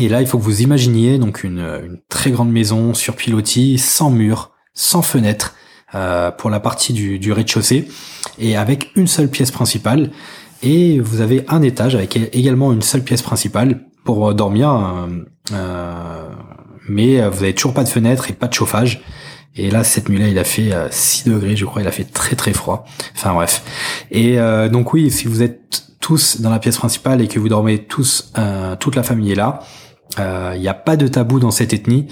Et 0.00 0.08
là, 0.08 0.22
il 0.22 0.26
faut 0.26 0.38
que 0.38 0.42
vous 0.42 0.62
imaginiez 0.62 1.18
donc 1.18 1.44
une, 1.44 2.00
très 2.08 2.30
grande 2.30 2.50
maison 2.50 2.94
sur 2.94 3.14
pilotis, 3.14 3.76
sans 3.78 4.08
murs, 4.08 4.52
sans 4.72 5.02
fenêtres, 5.02 5.54
euh, 5.94 6.30
pour 6.30 6.48
la 6.48 6.58
partie 6.58 6.94
du, 6.94 7.32
rez-de-chaussée, 7.32 7.86
et 8.38 8.56
avec 8.56 8.90
une 8.96 9.06
seule 9.06 9.28
pièce 9.28 9.50
principale. 9.50 10.10
Et 10.62 10.98
vous 10.98 11.20
avez 11.20 11.44
un 11.48 11.60
étage 11.60 11.94
avec 11.94 12.16
également 12.16 12.72
une 12.72 12.82
seule 12.82 13.04
pièce 13.04 13.22
principale 13.22 13.84
pour 14.04 14.30
euh, 14.30 14.34
dormir, 14.34 15.06
mais 16.88 17.28
vous 17.28 17.42
avez 17.42 17.54
toujours 17.54 17.74
pas 17.74 17.84
de 17.84 17.90
fenêtre 17.90 18.30
et 18.30 18.32
pas 18.32 18.48
de 18.48 18.54
chauffage. 18.54 19.02
Et 19.56 19.70
là, 19.70 19.84
cette 19.84 20.08
nuit-là, 20.08 20.28
il 20.28 20.38
a 20.38 20.44
fait 20.44 20.72
6 20.90 21.28
euh, 21.28 21.34
degrés, 21.34 21.56
je 21.56 21.64
crois, 21.64 21.82
il 21.82 21.88
a 21.88 21.92
fait 21.92 22.04
très 22.04 22.34
très 22.34 22.52
froid. 22.52 22.84
Enfin 23.14 23.32
bref. 23.34 23.62
Et 24.10 24.38
euh, 24.38 24.68
donc 24.68 24.92
oui, 24.92 25.10
si 25.10 25.28
vous 25.28 25.42
êtes 25.42 25.84
tous 26.00 26.40
dans 26.40 26.50
la 26.50 26.58
pièce 26.58 26.76
principale 26.76 27.20
et 27.20 27.28
que 27.28 27.38
vous 27.38 27.48
dormez 27.48 27.78
tous, 27.84 28.32
euh, 28.36 28.76
toute 28.76 28.96
la 28.96 29.02
famille 29.02 29.32
est 29.32 29.36
là, 29.36 29.60
il 30.18 30.60
n'y 30.60 30.68
a 30.68 30.74
pas 30.74 30.96
de 30.96 31.08
tabou 31.08 31.40
dans 31.40 31.50
cette 31.50 31.72
ethnie. 31.72 32.06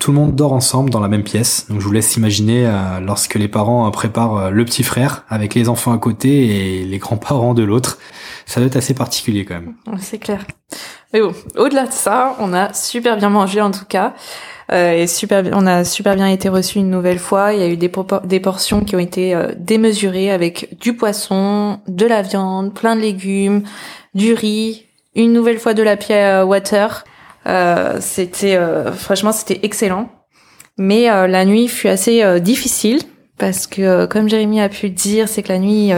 tout 0.00 0.10
le 0.10 0.16
monde 0.16 0.34
dort 0.34 0.52
ensemble 0.52 0.90
dans 0.90 0.98
la 0.98 1.06
même 1.06 1.22
pièce. 1.22 1.66
Donc 1.68 1.80
je 1.80 1.86
vous 1.86 1.92
laisse 1.92 2.16
imaginer 2.16 2.68
lorsque 3.00 3.36
les 3.36 3.46
parents 3.46 3.88
préparent 3.92 4.50
le 4.50 4.64
petit 4.64 4.82
frère 4.82 5.24
avec 5.28 5.54
les 5.54 5.68
enfants 5.68 5.92
à 5.92 5.98
côté 5.98 6.80
et 6.80 6.84
les 6.84 6.98
grands-parents 6.98 7.54
de 7.54 7.62
l'autre. 7.62 7.98
Ça 8.44 8.58
doit 8.58 8.66
être 8.66 8.76
assez 8.76 8.94
particulier 8.94 9.44
quand 9.44 9.54
même. 9.54 9.74
C'est 10.00 10.18
clair. 10.18 10.44
Mais 11.12 11.20
bon, 11.20 11.32
au-delà 11.56 11.86
de 11.86 11.92
ça, 11.92 12.34
on 12.40 12.52
a 12.52 12.72
super 12.72 13.16
bien 13.16 13.28
mangé 13.28 13.60
en 13.60 13.70
tout 13.70 13.84
cas. 13.84 14.14
Euh, 14.70 15.06
super, 15.06 15.44
on 15.52 15.66
a 15.66 15.84
super 15.84 16.14
bien 16.14 16.28
été 16.28 16.48
reçus 16.48 16.78
une 16.78 16.90
nouvelle 16.90 17.18
fois. 17.18 17.52
Il 17.52 17.60
y 17.60 17.62
a 17.62 17.68
eu 17.68 17.76
des, 17.76 17.88
portions 18.40 18.80
qui 18.84 18.96
ont 18.96 19.00
été 19.00 19.34
euh, 19.34 19.52
démesurées 19.56 20.30
avec 20.30 20.78
du 20.80 20.94
poisson, 20.94 21.80
de 21.88 22.06
la 22.06 22.22
viande, 22.22 22.72
plein 22.72 22.96
de 22.96 23.00
légumes, 23.00 23.64
du 24.14 24.34
riz, 24.34 24.86
une 25.14 25.32
nouvelle 25.32 25.58
fois 25.58 25.74
de 25.74 25.82
la 25.82 25.96
pierre 25.96 26.46
water. 26.46 27.04
Euh, 27.46 27.98
c'était 28.00 28.58
franchement 28.94 29.32
c'était 29.32 29.60
excellent. 29.62 30.08
Mais 30.78 31.06
la 31.06 31.44
nuit 31.44 31.68
fut 31.68 31.88
assez 31.88 32.40
difficile 32.40 33.00
parce 33.36 33.66
que 33.66 34.06
comme 34.06 34.28
Jérémy 34.28 34.60
a 34.60 34.68
pu 34.68 34.88
dire, 34.88 35.28
c'est 35.28 35.42
que 35.42 35.52
la 35.52 35.58
nuit 35.58 35.90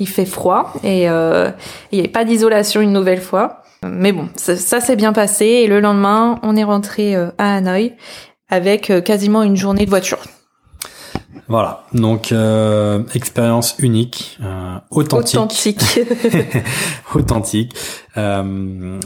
il 0.00 0.08
fait 0.08 0.26
froid 0.26 0.74
et 0.84 1.04
il 1.04 1.52
n'y 1.92 1.98
avait 2.00 2.08
pas 2.08 2.24
d'isolation 2.24 2.80
une 2.80 2.92
nouvelle 2.92 3.22
fois. 3.22 3.62
Mais 3.82 4.12
bon, 4.12 4.28
ça, 4.36 4.80
s'est 4.80 4.96
bien 4.96 5.12
passé 5.12 5.44
et 5.44 5.66
le 5.66 5.80
lendemain, 5.80 6.38
on 6.42 6.56
est 6.56 6.64
rentré 6.64 7.14
euh, 7.14 7.30
à 7.38 7.56
Hanoï 7.56 7.94
avec 8.48 8.90
euh, 8.90 9.00
quasiment 9.00 9.42
une 9.42 9.56
journée 9.56 9.84
de 9.84 9.90
voiture. 9.90 10.18
Voilà, 11.48 11.84
donc 11.94 12.30
euh, 12.30 13.02
expérience 13.14 13.76
unique, 13.78 14.38
euh, 14.42 14.76
authentique, 14.90 15.36
authentique, 15.38 16.00
authentique. 17.14 17.74
Euh, 18.18 18.42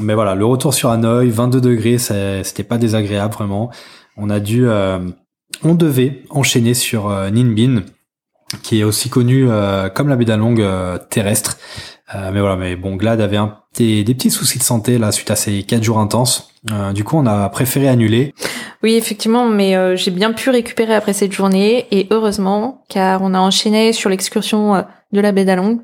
mais 0.00 0.14
voilà, 0.14 0.34
le 0.34 0.44
retour 0.44 0.74
sur 0.74 0.90
Hanoï, 0.90 1.30
22 1.30 1.60
degrés, 1.60 1.98
c'était 1.98 2.64
pas 2.64 2.78
désagréable 2.78 3.32
vraiment. 3.32 3.70
On 4.16 4.28
a 4.28 4.40
dû, 4.40 4.66
on 4.68 5.74
devait 5.74 6.24
enchaîner 6.30 6.74
sur 6.74 7.08
Ninh 7.30 7.82
qui 8.62 8.80
est 8.80 8.84
aussi 8.84 9.08
connu 9.08 9.48
comme 9.94 10.08
la 10.08 10.16
baie 10.16 10.24
d'Along 10.24 10.60
terrestre. 11.08 11.58
Euh, 12.14 12.30
mais 12.32 12.40
voilà, 12.40 12.56
mais 12.56 12.76
bon, 12.76 12.96
Glad 12.96 13.20
avait 13.20 13.36
un, 13.36 13.58
des, 13.76 14.04
des, 14.04 14.14
petits 14.14 14.30
soucis 14.30 14.58
de 14.58 14.62
santé 14.62 14.98
là 14.98 15.12
suite 15.12 15.30
à 15.30 15.36
ces 15.36 15.62
quatre 15.62 15.82
jours 15.82 15.98
intenses. 15.98 16.50
Euh, 16.70 16.92
du 16.92 17.04
coup, 17.04 17.16
on 17.16 17.26
a 17.26 17.48
préféré 17.48 17.88
annuler. 17.88 18.34
Oui, 18.82 18.94
effectivement, 18.94 19.48
mais 19.48 19.76
euh, 19.76 19.96
j'ai 19.96 20.10
bien 20.10 20.32
pu 20.32 20.50
récupérer 20.50 20.94
après 20.94 21.12
cette 21.12 21.32
journée 21.32 21.86
et 21.90 22.06
heureusement, 22.10 22.84
car 22.88 23.22
on 23.22 23.34
a 23.34 23.38
enchaîné 23.38 23.92
sur 23.92 24.10
l'excursion 24.10 24.84
de 25.12 25.20
la 25.20 25.32
baie 25.32 25.44
d'Along. 25.44 25.80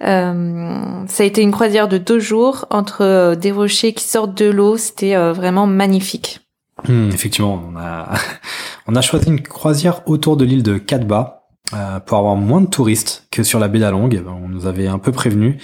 ça 0.00 0.32
a 0.32 1.24
été 1.24 1.42
une 1.42 1.52
croisière 1.52 1.88
de 1.88 1.98
deux 1.98 2.18
jours 2.18 2.66
entre 2.70 3.34
des 3.34 3.52
rochers 3.52 3.92
qui 3.92 4.04
sortent 4.04 4.36
de 4.36 4.50
l'eau. 4.50 4.76
C'était 4.76 5.16
vraiment 5.32 5.66
magnifique. 5.66 6.40
Hmm, 6.86 7.10
effectivement, 7.12 7.60
on 7.72 7.76
a 7.76 8.14
on 8.86 8.94
a 8.94 9.00
choisi 9.00 9.28
une 9.28 9.42
croisière 9.42 10.08
autour 10.08 10.36
de 10.36 10.44
l'île 10.44 10.62
de 10.62 10.78
Katba 10.78 11.37
euh, 11.74 12.00
pour 12.00 12.16
avoir 12.16 12.34
moins 12.34 12.62
de 12.62 12.66
touristes 12.66 13.26
que 13.30 13.42
sur 13.42 13.58
la 13.58 13.68
baie 13.68 13.78
d'Along. 13.78 14.08
On 14.26 14.48
nous 14.48 14.66
avait 14.66 14.86
un 14.86 14.98
peu 14.98 15.12
prévenu, 15.12 15.58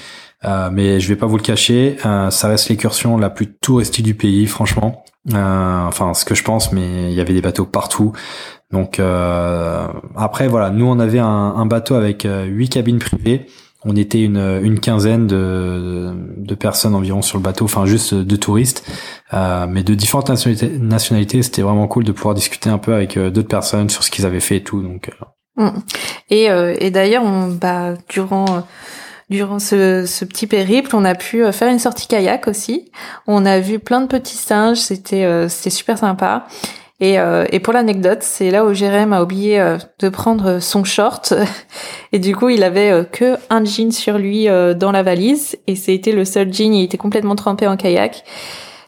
euh, 0.44 0.68
mais 0.70 1.00
je 1.00 1.08
vais 1.08 1.16
pas 1.16 1.24
vous 1.24 1.38
le 1.38 1.42
cacher, 1.42 1.96
euh, 2.04 2.28
ça 2.28 2.48
reste 2.48 2.68
l'excursion 2.68 3.16
la 3.16 3.30
plus 3.30 3.54
touristique 3.54 4.04
du 4.04 4.14
pays, 4.14 4.46
franchement. 4.46 5.04
enfin, 5.32 6.12
ce 6.12 6.26
que 6.26 6.34
je 6.34 6.44
pense, 6.44 6.72
mais 6.72 7.10
il 7.10 7.14
y 7.14 7.22
avait 7.22 7.32
des 7.32 7.40
bateaux 7.40 7.64
partout. 7.64 8.12
Donc 8.70 9.00
après, 10.16 10.48
voilà, 10.48 10.70
nous 10.70 10.84
on 10.84 10.98
avait 10.98 11.20
un, 11.20 11.26
un 11.26 11.66
bateau 11.66 11.94
avec 11.94 12.28
huit 12.48 12.68
cabines 12.68 12.98
privées. 12.98 13.46
On 13.86 13.96
était 13.96 14.22
une, 14.22 14.60
une 14.62 14.80
quinzaine 14.80 15.26
de, 15.26 16.12
de, 16.36 16.54
personnes 16.54 16.94
environ 16.94 17.20
sur 17.22 17.38
le 17.38 17.42
bateau, 17.42 17.66
enfin 17.66 17.84
juste 17.86 18.14
de 18.14 18.36
touristes, 18.36 18.86
mais 19.32 19.82
de 19.82 19.94
différentes 19.94 20.28
nationalités. 20.28 21.42
C'était 21.42 21.62
vraiment 21.62 21.86
cool 21.88 22.04
de 22.04 22.12
pouvoir 22.12 22.34
discuter 22.34 22.68
un 22.68 22.78
peu 22.78 22.94
avec 22.94 23.18
d'autres 23.18 23.48
personnes 23.48 23.88
sur 23.88 24.02
ce 24.02 24.10
qu'ils 24.10 24.26
avaient 24.26 24.40
fait 24.40 24.56
et 24.56 24.62
tout. 24.62 24.82
Donc. 24.82 25.10
Et, 26.30 26.50
euh, 26.50 26.74
et 26.78 26.90
d'ailleurs, 26.90 27.24
bah, 27.48 27.94
durant 28.08 28.64
durant 29.30 29.58
ce, 29.58 30.24
petit 30.24 30.46
périple, 30.46 30.94
on 30.94 31.04
a 31.04 31.14
pu 31.14 31.42
euh, 31.42 31.50
faire 31.50 31.68
une 31.68 31.78
sortie 31.78 32.06
kayak 32.06 32.46
aussi. 32.46 32.90
On 33.26 33.46
a 33.46 33.58
vu 33.58 33.78
plein 33.78 34.02
de 34.02 34.06
petits 34.06 34.36
singes, 34.36 34.78
c'était 34.78 35.24
euh, 35.24 35.48
super 35.48 35.98
sympa. 35.98 36.46
Et, 37.00 37.16
et 37.50 37.60
pour 37.60 37.74
l'anecdote, 37.74 38.20
c'est 38.22 38.50
là 38.50 38.64
où 38.64 38.72
Jérém 38.72 39.12
a 39.12 39.22
oublié 39.22 39.76
de 39.98 40.08
prendre 40.08 40.58
son 40.60 40.84
short. 40.84 41.34
Et 42.12 42.18
du 42.18 42.34
coup, 42.34 42.48
il 42.48 42.62
avait 42.62 43.04
que 43.12 43.36
un 43.50 43.62
jean 43.64 43.90
sur 43.90 44.16
lui 44.16 44.46
dans 44.46 44.92
la 44.92 45.02
valise. 45.02 45.58
Et 45.66 45.74
c'était 45.74 46.12
le 46.12 46.24
seul 46.24 46.54
jean, 46.54 46.72
il 46.72 46.84
était 46.84 46.96
complètement 46.96 47.34
trempé 47.34 47.66
en 47.66 47.76
kayak. 47.76 48.24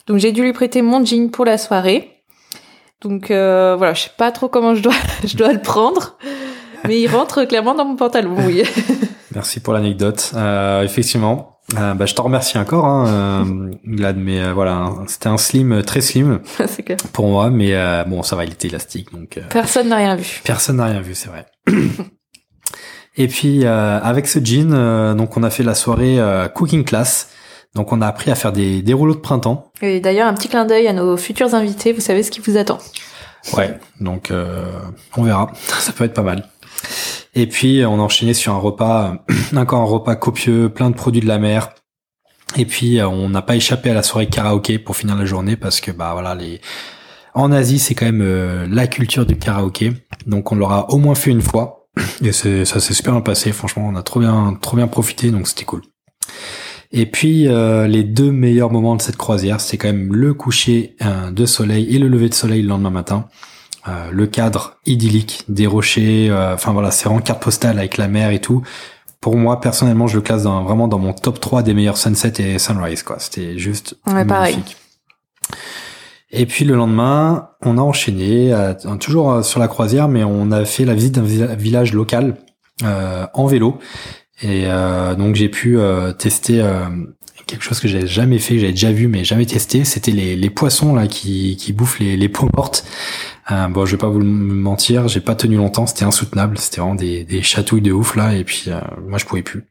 Donc 0.07 0.19
j'ai 0.19 0.33
dû 0.33 0.43
lui 0.43 0.55
prêter 0.55 0.81
mon 0.81 1.05
jean 1.05 1.31
pour 1.31 1.45
la 1.45 1.59
soirée. 1.59 2.23
Donc 3.03 3.27
voilà, 3.27 3.93
je 3.93 4.05
sais 4.05 4.11
pas 4.17 4.31
trop 4.31 4.49
comment 4.49 4.75
je 4.75 4.83
dois, 4.83 4.95
je 5.25 5.37
dois 5.37 5.53
le 5.53 5.61
prendre. 5.61 6.17
Mais 6.89 7.01
il 7.01 7.09
rentre 7.09 7.45
clairement 7.45 7.75
dans 7.75 7.85
mon 7.85 7.97
pantalon, 7.97 8.37
oui. 8.47 8.63
Merci 9.35 9.61
pour 9.61 9.73
l'anecdote. 9.75 10.33
Euh, 10.35 10.83
effectivement, 10.83 11.57
euh, 11.77 11.95
bah, 11.95 12.07
je 12.07 12.15
te 12.15 12.21
remercie 12.21 12.59
encore, 12.59 12.87
hein, 12.87 13.07
euh, 13.09 13.71
Glad, 13.85 14.17
mais 14.17 14.41
euh, 14.41 14.53
voilà, 14.53 14.93
c'était 15.09 15.27
un 15.27 15.37
slim 15.37 15.83
très 15.83 16.01
slim 16.01 16.41
clair. 16.85 16.97
pour 17.13 17.27
moi, 17.27 17.51
mais 17.51 17.75
euh, 17.75 18.05
bon, 18.05 18.23
ça 18.23 18.37
va, 18.37 18.45
il 18.45 18.53
était 18.53 18.69
élastique, 18.69 19.13
donc. 19.13 19.41
personne 19.51 19.89
n'a 19.89 19.97
rien 19.97 20.15
vu. 20.15 20.41
Personne 20.45 20.77
n'a 20.77 20.87
rien 20.87 21.01
vu, 21.01 21.15
c'est 21.15 21.29
vrai. 21.29 21.47
Et 23.19 23.29
puis 23.29 23.65
avec 23.65 24.29
ce 24.29 24.39
jean, 24.45 25.15
donc 25.15 25.39
on 25.39 25.43
a 25.43 25.49
fait 25.49 25.63
la 25.63 25.75
soirée 25.75 26.19
cooking 26.55 26.85
class. 26.85 27.31
Donc 27.75 27.91
on 27.91 28.03
a 28.03 28.07
appris 28.07 28.31
à 28.31 28.35
faire 28.35 28.53
des, 28.53 28.83
des 28.83 28.93
rouleaux 28.93 29.15
de 29.15 29.21
printemps. 29.21 29.73
Et 29.81 30.01
d'ailleurs 30.01 30.29
un 30.29 30.35
petit 30.35 30.49
clin 30.49 30.67
d'œil 30.67 30.87
à 30.87 30.93
nos 30.93 31.17
futurs 31.17 31.55
invités, 31.55 31.95
vous 31.95 32.03
savez 32.03 32.23
ce 32.23 32.31
qui 32.31 32.41
vous 32.41 32.59
attend. 32.59 32.77
Ouais, 33.57 33.79
donc 34.01 34.31
on 35.17 35.23
verra, 35.23 35.51
ça 35.79 35.93
peut 35.93 36.05
être 36.05 36.13
pas 36.13 36.21
mal. 36.21 36.47
Et 37.39 37.47
puis 37.47 37.85
on 37.85 38.01
a 38.01 38.03
enchaîné 38.03 38.33
sur 38.33 38.55
un 38.55 38.59
repas, 38.59 39.23
encore 39.57 39.83
un 39.83 39.85
repas 39.85 40.17
copieux, 40.17 40.71
plein 40.71 40.89
de 40.89 40.95
produits 40.95 41.21
de 41.21 41.29
la 41.29 41.39
mer. 41.39 41.69
Et 42.57 42.65
puis 42.65 42.99
euh, 42.99 43.07
on 43.07 43.29
n'a 43.29 43.43
pas 43.43 43.57
échappé 43.57 43.91
à 43.91 43.95
la 43.95 44.03
soirée 44.03 44.27
karaoké 44.27 44.79
pour 44.79 44.97
finir 44.97 45.17
la 45.17 45.27
journée 45.27 45.55
parce 45.55 45.83
que 45.83 45.91
bah 45.91 46.13
voilà 46.15 46.35
les 46.35 46.63
en 47.35 47.53
Asie 47.53 47.79
c'est 47.79 47.95
quand 47.95 48.07
même 48.07 48.23
euh, 48.23 48.67
la 48.71 48.87
culture 48.87 49.27
du 49.27 49.37
karaoké. 49.37 49.93
Donc 50.27 50.51
on 50.51 50.55
l'aura 50.55 50.91
au 50.91 50.97
moins 50.97 51.15
fait 51.15 51.31
une 51.31 51.43
fois 51.43 51.89
et 52.25 52.33
ça 52.33 52.65
s'est 52.81 52.95
super 52.95 53.13
bien 53.13 53.21
passé. 53.21 53.53
Franchement 53.53 53.87
on 53.87 53.97
a 53.97 54.03
trop 54.03 54.21
bien 54.21 54.57
trop 54.63 54.79
bien 54.79 54.89
profité 54.89 55.31
donc 55.31 55.47
c'était 55.47 55.67
cool. 55.67 55.83
Et 56.91 57.05
puis 57.05 57.49
euh, 57.49 57.87
les 57.87 58.03
deux 58.03 58.31
meilleurs 58.31 58.73
moments 58.73 58.97
de 58.97 59.03
cette 59.03 59.19
croisière, 59.19 59.61
c'est 59.61 59.77
quand 59.77 59.89
même 59.89 60.15
le 60.15 60.33
coucher 60.33 60.97
de 61.31 61.45
soleil 61.45 61.95
et 61.95 61.99
le 61.99 62.09
lever 62.09 62.31
de 62.31 62.35
soleil 62.35 62.63
le 62.63 62.69
lendemain 62.69 62.91
matin. 62.91 63.29
Euh, 63.89 64.11
le 64.11 64.27
cadre 64.27 64.79
idyllique 64.85 65.45
des 65.49 65.67
rochers, 65.67 66.29
euh, 66.31 66.55
enfin 66.55 66.73
voilà, 66.73 66.91
c'est 66.91 67.05
vraiment 67.05 67.21
carte 67.21 67.43
postale 67.43 67.79
avec 67.79 67.97
la 67.97 68.09
mer 68.09 68.31
et 68.31 68.41
tout. 68.41 68.63
Pour 69.21 69.37
moi, 69.37 69.61
personnellement, 69.61 70.07
je 70.07 70.17
le 70.17 70.23
classe 70.23 70.43
dans, 70.43 70.63
vraiment 70.65 70.89
dans 70.89 70.99
mon 70.99 71.13
top 71.13 71.41
3 71.41 71.63
des 71.63 71.75
meilleurs 71.75 71.97
sunset 71.97 72.33
et 72.39 72.59
sunrise, 72.59 73.03
quoi. 73.03 73.17
C'était 73.19 73.59
juste 73.59 73.97
magnifique. 74.07 74.77
Et 76.31 76.47
puis 76.47 76.65
le 76.65 76.75
lendemain, 76.75 77.51
on 77.63 77.79
a 77.79 77.81
enchaîné, 77.81 78.53
euh, 78.53 78.75
toujours 79.01 79.45
sur 79.45 79.61
la 79.61 79.69
croisière, 79.69 80.09
mais 80.09 80.25
on 80.25 80.51
a 80.51 80.65
fait 80.65 80.85
la 80.85 80.95
visite 80.95 81.15
d'un 81.15 81.23
village 81.55 81.93
local 81.93 82.37
en 82.83 83.47
vélo. 83.47 83.79
Et 84.43 84.65
euh, 84.67 85.15
donc 85.15 85.35
j'ai 85.35 85.49
pu 85.49 85.79
euh, 85.79 86.13
tester 86.13 86.63
quelque 87.47 87.63
chose 87.63 87.81
que 87.81 87.89
j'avais 87.89 88.07
jamais 88.07 88.39
fait, 88.39 88.55
que 88.55 88.61
j'avais 88.61 88.73
déjà 88.73 88.93
vu 88.93 89.09
mais 89.09 89.25
jamais 89.25 89.47
testé. 89.47 89.85
C'était 89.85 90.11
les, 90.11 90.37
les 90.37 90.51
poissons 90.51 90.95
là 90.95 91.07
qui, 91.07 91.57
qui 91.57 91.73
bouffent 91.73 92.01
les, 92.01 92.17
les 92.17 92.29
peaux 92.29 92.49
mortes. 92.55 92.85
Bon, 93.51 93.87
je 93.87 93.93
vais 93.93 93.99
pas 93.99 94.09
vous 94.09 94.23
mentir, 94.23 95.09
j'ai 95.09 95.21
pas 95.21 95.35
tenu 95.35 95.57
longtemps, 95.57 95.87
c'était 95.87 96.05
insoutenable. 96.05 96.59
C'était 96.59 96.81
vraiment 96.81 96.95
des, 96.95 97.25
des 97.25 97.43
chatouilles 97.43 97.83
de 97.83 97.93
ouf 97.93 98.17
là, 98.17 98.35
et 98.35 98.45
puis 98.45 98.71
moi 99.07 99.19
je 99.19 99.25
pouvais 99.25 99.43
plus. 99.43 99.65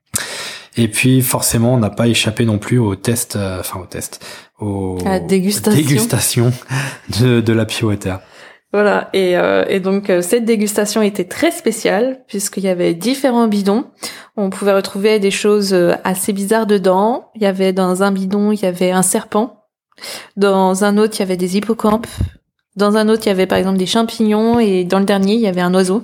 Et 0.78 0.88
puis 0.90 1.22
forcément, 1.22 1.74
on 1.74 1.78
n'a 1.78 1.90
pas 1.90 2.08
échappé 2.08 2.46
non 2.46 2.58
plus 2.58 2.78
au 2.80 2.96
test, 2.96 3.38
enfin 3.38 3.80
au 3.80 3.86
test, 3.86 4.26
aux 4.60 4.98
dégustation, 5.28 5.82
dégustation 5.82 6.54
de, 7.20 7.42
de 7.42 7.54
la 7.54 7.66
Water. 7.84 8.20
Voilà, 8.76 9.10
et, 9.14 9.38
euh, 9.38 9.64
et 9.70 9.80
donc 9.80 10.10
euh, 10.10 10.22
cette 10.22 10.44
dégustation 10.44 11.02
était 11.02 11.24
très 11.24 11.52
spéciale 11.52 12.26
puisqu'il 12.28 12.64
y 12.64 12.68
avait 12.68 12.94
différents 12.94 13.48
bidons. 13.48 13.86
On 14.36 14.50
pouvait 14.50 14.74
retrouver 14.74 15.18
des 15.20 15.32
choses 15.32 15.74
euh, 15.74 15.94
assez 16.04 16.34
bizarres 16.34 16.68
dedans. 16.68 17.30
Il 17.36 17.42
y 17.42 17.46
avait 17.46 17.72
dans 17.72 18.04
un 18.04 18.12
bidon, 18.12 18.52
il 18.52 18.60
y 18.60 18.66
avait 18.66 18.92
un 18.92 19.02
serpent. 19.02 19.64
Dans 20.36 20.84
un 20.84 20.98
autre, 20.98 21.16
il 21.16 21.20
y 21.20 21.24
avait 21.24 21.38
des 21.38 21.56
hippocampes. 21.56 22.08
Dans 22.76 22.98
un 22.98 23.08
autre, 23.10 23.24
il 23.26 23.30
y 23.30 23.32
avait 23.32 23.48
par 23.48 23.58
exemple 23.58 23.78
des 23.78 23.86
champignons 23.86 24.60
et 24.60 24.84
dans 24.84 25.00
le 25.00 25.06
dernier, 25.06 25.36
il 25.36 25.42
y 25.42 25.48
avait 25.48 25.62
un 25.62 25.74
oiseau. 25.74 26.04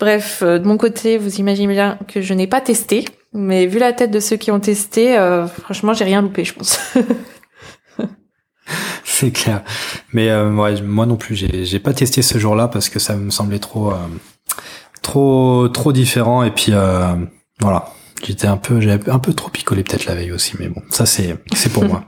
Bref, 0.00 0.42
de 0.42 0.66
mon 0.66 0.76
côté, 0.76 1.18
vous 1.18 1.36
imaginez 1.36 1.72
bien 1.72 1.98
que 2.08 2.20
je 2.20 2.34
n'ai 2.34 2.48
pas 2.48 2.60
testé, 2.60 3.04
mais 3.32 3.66
vu 3.66 3.78
la 3.78 3.92
tête 3.92 4.10
de 4.10 4.18
ceux 4.18 4.36
qui 4.36 4.50
ont 4.50 4.58
testé, 4.58 5.16
franchement, 5.62 5.94
j'ai 5.94 6.04
rien 6.04 6.22
loupé, 6.22 6.44
je 6.44 6.54
pense. 6.54 6.80
c'est 9.22 9.30
clair. 9.30 9.62
Mais 10.12 10.30
euh, 10.30 10.50
moi 10.50 11.06
non 11.06 11.16
plus, 11.16 11.36
j'ai 11.36 11.64
j'ai 11.64 11.78
pas 11.78 11.94
testé 11.94 12.22
ce 12.22 12.38
jour-là 12.38 12.68
parce 12.68 12.88
que 12.88 12.98
ça 12.98 13.16
me 13.16 13.30
semblait 13.30 13.58
trop 13.58 13.92
euh, 13.92 13.96
trop 15.02 15.68
trop 15.68 15.92
différent 15.92 16.42
et 16.42 16.50
puis 16.50 16.72
euh, 16.72 17.14
voilà, 17.60 17.90
j'étais 18.24 18.46
un 18.46 18.56
peu 18.56 18.80
j'avais 18.80 19.10
un 19.10 19.18
peu 19.18 19.32
trop 19.32 19.50
picolé 19.50 19.82
peut-être 19.84 20.06
la 20.06 20.14
veille 20.14 20.32
aussi, 20.32 20.54
mais 20.58 20.68
bon, 20.68 20.82
ça 20.90 21.06
c'est 21.06 21.36
c'est 21.54 21.72
pour 21.72 21.84
moi. 21.88 22.04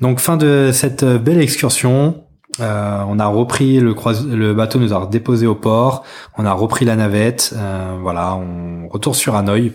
Donc 0.00 0.20
fin 0.20 0.36
de 0.36 0.70
cette 0.72 1.04
belle 1.04 1.40
excursion. 1.40 2.22
On 2.60 3.18
a 3.18 3.26
repris 3.26 3.80
le, 3.80 3.94
le 4.34 4.54
bateau 4.54 4.78
nous 4.78 4.92
a 4.92 5.06
déposé 5.06 5.46
au 5.46 5.54
port, 5.54 6.04
on 6.38 6.44
a 6.44 6.52
repris 6.52 6.84
la 6.84 6.96
navette, 6.96 7.54
voilà, 8.00 8.36
on 8.36 8.88
retourne 8.88 9.14
sur 9.14 9.36
Hanoï 9.36 9.72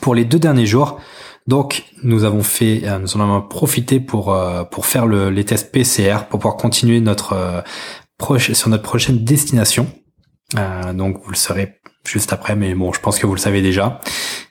pour 0.00 0.14
les 0.14 0.24
deux 0.24 0.38
derniers 0.38 0.66
jours. 0.66 1.00
Donc, 1.46 1.84
nous 2.02 2.24
avons 2.24 2.42
fait, 2.42 2.82
euh, 2.84 2.98
nous 2.98 3.16
en 3.16 3.20
avons 3.20 3.42
profité 3.42 3.98
pour 3.98 4.32
euh, 4.32 4.64
pour 4.64 4.86
faire 4.86 5.06
le, 5.06 5.30
les 5.30 5.44
tests 5.44 5.72
PCR 5.72 6.26
pour 6.30 6.38
pouvoir 6.38 6.56
continuer 6.56 7.00
notre 7.00 7.32
euh, 7.32 7.60
proche 8.16 8.52
sur 8.52 8.68
notre 8.68 8.84
prochaine 8.84 9.24
destination. 9.24 9.86
donc, 10.94 11.20
vous 11.24 11.30
le 11.30 11.36
saurez 11.36 11.80
juste 12.06 12.32
après, 12.32 12.54
mais 12.54 12.74
bon, 12.74 12.92
je 12.92 13.00
pense 13.00 13.18
que 13.18 13.26
vous 13.26 13.34
le 13.34 13.40
savez 13.40 13.62
déjà. 13.62 14.00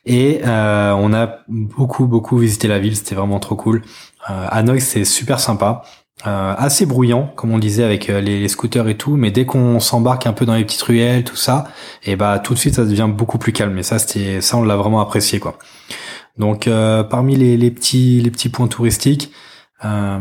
Et 0.06 0.42
on 0.44 1.14
a 1.14 1.40
beaucoup 1.48 2.08
beaucoup 2.08 2.38
visité 2.38 2.68
la 2.68 2.80
ville, 2.80 2.96
c'était 2.96 3.16
vraiment 3.16 3.40
trop 3.40 3.56
cool. 3.56 3.84
Hanoï, 4.26 4.82
c'est 4.82 5.06
super 5.06 5.40
sympa. 5.40 5.84
Euh, 6.28 6.54
assez 6.56 6.86
bruyant, 6.86 7.34
comme 7.36 7.52
on 7.52 7.58
disait 7.58 7.84
avec 7.84 8.08
les, 8.08 8.22
les, 8.22 8.48
scooters 8.48 8.88
et 8.90 8.96
tout, 8.96 9.16
mais 9.16 9.32
dès 9.32 9.46
qu'on 9.46 9.80
s'embarque 9.80 10.28
un 10.28 10.34
peu 10.34 10.46
dans 10.46 10.54
les 10.54 10.64
petites 10.64 10.84
ruelles, 10.84 11.24
tout 11.24 11.36
ça, 11.36 11.64
et 12.04 12.16
bah 12.16 12.38
tout 12.38 12.54
de 12.54 12.60
suite 12.60 12.76
ça 12.76 12.86
devient 12.86 13.10
beaucoup 13.12 13.40
plus 13.40 13.54
calme. 13.54 13.76
Et 13.80 13.84
ça, 13.84 13.98
c'était 13.98 14.40
ça, 14.40 14.58
on 14.58 14.64
l'a 14.64 14.76
vraiment 14.76 15.02
apprécié 15.02 15.40
quoi. 15.40 15.58
Donc 16.38 16.68
euh, 16.68 17.04
parmi 17.04 17.36
les, 17.36 17.58
les, 17.58 17.72
petits 17.72 18.22
les 18.22 18.30
petits 18.30 18.50
points 18.50 18.68
touristiques, 18.68 19.32
euh, 19.84 20.20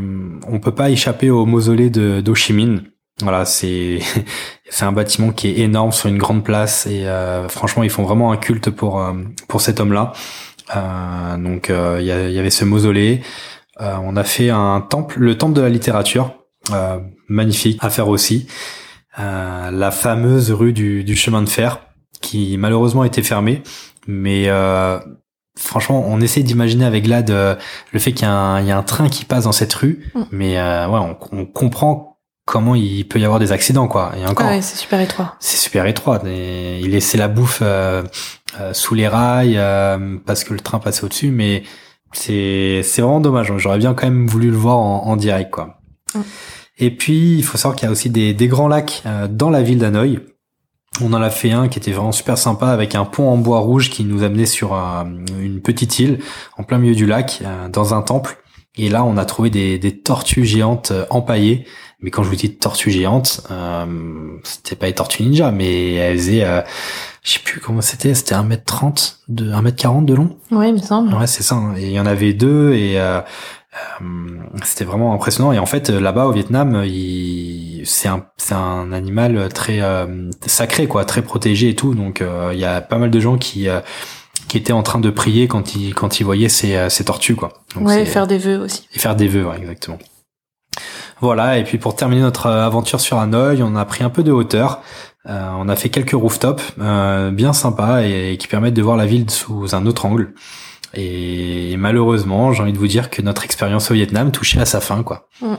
on 0.49 0.59
peut 0.59 0.75
pas 0.75 0.91
échapper 0.91 1.31
au 1.31 1.45
mausolée 1.45 1.91
de 1.91 2.21
d'Ho 2.21 2.35
Chi 2.35 2.53
Minh. 2.53 2.83
Voilà, 3.23 3.45
c'est 3.45 3.99
c'est 4.71 4.85
un 4.85 4.93
bâtiment 4.93 5.33
qui 5.33 5.49
est 5.49 5.59
énorme 5.59 5.93
sur 5.93 6.09
une 6.09 6.19
grande 6.19 6.45
place 6.45 6.87
et 6.87 7.07
euh, 7.07 7.49
franchement 7.49 7.83
ils 7.83 7.91
font 7.91 8.03
vraiment 8.03 8.33
un 8.33 8.37
culte 8.37 8.71
pour 8.71 9.01
euh, 9.01 9.13
pour 9.49 9.61
cet 9.61 9.81
homme-là. 9.81 10.13
Euh, 10.77 11.37
donc 11.37 11.69
il 11.69 12.05
y, 12.05 12.11
avait 12.39 12.51
ce 12.51 12.65
mausolée. 12.65 13.23
On 13.79 14.17
a 14.17 14.25
fait 14.25 14.51
un 14.51 14.81
temple, 14.81 15.19
le 15.19 15.39
temple 15.39 15.55
de 15.55 15.61
la 15.61 15.69
littérature, 15.69 16.35
magnifique 17.29 17.79
à 17.81 17.91
faire 17.91 18.09
aussi. 18.09 18.47
la 19.19 19.91
fameuse 19.91 20.51
rue 20.51 20.73
du, 20.73 21.05
du 21.05 21.17
chemin 21.17 21.43
de 21.43 21.49
fer 21.49 21.81
qui 22.21 22.57
malheureusement 22.59 23.05
était 23.05 23.23
fermée, 23.23 23.63
mais 24.07 24.49
franchement, 25.61 26.05
on 26.07 26.21
essaie 26.21 26.43
d'imaginer 26.43 26.85
avec 26.85 27.07
là 27.07 27.23
le 27.93 27.99
fait 27.99 28.13
qu'il 28.13 28.27
y, 28.27 28.31
a 28.31 28.77
un 28.77 28.83
train 28.83 29.09
qui 29.09 29.25
passe 29.25 29.45
dans 29.45 29.53
cette 29.53 29.73
rue, 29.75 30.11
mm. 30.15 30.23
mais 30.33 30.59
euh, 30.59 30.89
ouais, 30.89 31.17
on, 31.33 31.47
comprend 31.47 32.19
comment 32.47 32.75
il 32.75 33.07
peut 33.07 33.21
y 33.21 33.25
avoir 33.25 33.39
des 33.39 33.53
accidents, 33.53 33.87
quoi. 33.87 34.13
Et 34.17 34.27
encore, 34.27 34.49
ouais, 34.49 34.63
c'est 34.63 34.77
super 34.77 35.01
étroit. 35.01 35.37
C'est 35.39 35.59
super 35.59 35.87
étroit. 35.87 36.21
il 36.25 36.91
laissait 36.91 37.19
la 37.19 37.29
bouffe 37.29 37.61
euh, 37.63 38.03
euh, 38.61 38.73
sous 38.73 38.95
les 38.95 39.07
rails 39.07 39.61
parce 40.27 40.45
que 40.45 40.55
le 40.55 40.61
train 40.61 40.79
passait 40.79 41.05
au-dessus, 41.05 41.31
mais 41.31 41.63
c'est 42.13 42.83
c'est 42.83 43.03
vraiment 43.03 43.21
dommage. 43.21 43.53
J'aurais 43.57 43.79
bien 43.79 43.95
quand 43.95 44.07
même 44.07 44.27
voulu 44.27 44.51
le 44.51 44.57
voir 44.57 44.79
en, 44.79 45.17
direct, 45.17 45.51
quoi. 45.51 45.81
Et 46.79 46.97
puis, 46.97 47.37
il 47.37 47.45
faut 47.45 47.59
savoir 47.59 47.77
qu'il 47.77 47.87
y 47.87 47.89
a 47.89 47.93
aussi 47.93 48.11
des, 48.11 48.33
des 48.33 48.49
grands 48.49 48.69
lacs 48.69 49.03
dans 49.31 49.51
la 49.51 49.63
ville 49.63 49.79
d'Hanoï. 49.79 50.21
On 51.03 51.13
en 51.13 51.23
a 51.23 51.31
fait 51.31 51.53
un 51.53 51.69
qui 51.69 51.79
était 51.79 51.93
vraiment 51.93 52.13
super 52.13 52.37
sympa 52.37 52.69
avec 52.69 52.95
un 52.95 53.05
pont 53.05 53.29
en 53.29 53.39
bois 53.39 53.61
rouge 53.61 53.91
qui 53.91 54.05
nous 54.05 54.23
amenait 54.23 54.47
sur 54.47 54.75
une 54.75 55.61
petite 55.63 55.99
île 55.99 56.19
en 56.59 56.63
plein 56.63 56.79
milieu 56.79 56.95
du 56.95 57.07
lac, 57.07 57.41
euh, 57.45 57.69
dans 57.69 57.95
un 57.95 58.03
temple. 58.03 58.39
Et 58.77 58.89
là, 58.89 59.05
on 59.05 59.17
a 59.17 59.25
trouvé 59.25 59.51
des, 59.51 60.03
tortues 60.03 60.45
géantes 60.45 60.91
euh, 60.91 61.07
empaillées. 61.11 61.67
Mais 62.03 62.11
quand 62.11 62.23
je 62.23 62.29
vous 62.29 62.37
dis 62.37 62.55
tortues 62.57 62.91
géantes, 62.91 63.43
euh, 63.51 63.87
c'était 64.43 64.77
pas 64.77 64.87
des 64.87 64.95
tortues 64.95 65.23
ninja, 65.23 65.51
mais 65.51 65.95
elles 65.95 66.17
faisaient, 66.17 66.45
euh, 66.45 66.63
je 67.23 67.33
sais 67.33 67.41
plus 67.41 67.61
comment 67.61 67.83
c'était, 67.83 68.15
c'était 68.15 68.35
1m30, 68.35 69.17
de 69.29 69.53
1m40 69.53 70.05
de 70.07 70.15
long. 70.15 70.39
Ouais, 70.51 70.71
il 70.71 70.75
me 70.75 70.79
semble. 70.79 71.15
Ouais, 71.15 71.27
c'est 71.27 71.43
ça. 71.43 71.57
Hein. 71.57 71.75
Et 71.77 71.89
il 71.89 71.93
y 71.93 72.01
en 72.01 72.07
avait 72.07 72.33
deux 72.33 72.73
et 72.73 72.99
euh, 74.03 74.07
c'était 74.65 74.85
vraiment 74.85 75.15
impressionnant 75.15 75.53
et 75.53 75.61
en 75.61 75.67
fait 75.67 75.91
là-bas 75.91 76.27
au 76.27 76.33
Vietnam 76.33 76.85
c'est 77.85 78.09
un 78.09 78.27
c'est 78.37 78.55
un 78.55 78.93
animal 78.93 79.49
très 79.53 79.81
euh, 79.81 80.29
sacré 80.45 80.89
quoi 80.89 81.05
très 81.05 81.23
protégé 81.23 81.69
et 81.69 81.77
tout 81.77 81.95
donc 81.95 82.21
euh, 82.21 82.51
il 82.53 82.59
y 82.59 82.65
a 82.65 82.81
pas 82.81 82.99
mal 82.99 83.13
de 83.13 83.21
gens 83.21 83.39
qui 83.39 83.69
qui 84.49 84.59
étaient 84.59 84.73
en 84.73 84.83
train 84.83 84.99
de 84.99 85.11
prier 85.11 85.47
quand 85.47 85.77
ils 85.77 85.95
quand 85.95 86.19
ils 86.19 86.25
voyaient 86.25 86.49
ces 86.49 86.91
ces 86.91 87.05
tortues 87.05 87.37
quoi 87.37 87.63
donc 87.77 87.87
ouais 87.87 88.03
et 88.03 88.07
faire 88.07 88.27
des 88.27 88.39
vœux 88.39 88.59
aussi 88.59 88.89
et 88.93 88.99
faire 88.99 89.15
des 89.15 89.29
vœux 89.29 89.47
ouais, 89.47 89.59
exactement 89.59 89.99
voilà 91.21 91.59
et 91.59 91.65
puis 91.65 91.79
pour 91.79 91.95
terminer 91.95 92.23
notre 92.23 92.47
aventure 92.47 93.01
sur 93.01 93.19
Hanoï 93.19 93.63
on 93.63 93.77
a 93.77 93.85
pris 93.85 94.05
un 94.05 94.11
peu 94.11 94.23
de 94.23 94.33
hauteur 94.33 94.83
on 95.27 95.69
a 95.69 95.77
fait 95.77 95.91
quelques 95.91 96.13
rooftops 96.13 96.75
bien 96.79 97.53
sympas 97.53 98.03
et, 98.03 98.33
et 98.33 98.37
qui 98.39 98.49
permettent 98.49 98.75
de 98.75 98.83
voir 98.83 98.97
la 98.97 99.07
ville 99.07 99.31
sous 99.31 99.75
un 99.75 99.87
autre 99.87 100.07
angle 100.07 100.33
et 100.95 101.77
malheureusement, 101.77 102.53
j'ai 102.53 102.63
envie 102.63 102.73
de 102.73 102.79
vous 102.79 102.89
dire 102.89 103.11
que 103.11 103.23
notre 103.23 103.45
expérience 103.45 103.91
au 103.91 103.95
Vietnam 103.95 104.33
touchait 104.33 104.61
à 104.61 104.65
sa 104.65 104.81
fin, 104.81 105.03
quoi. 105.03 105.29
Mm. 105.41 105.55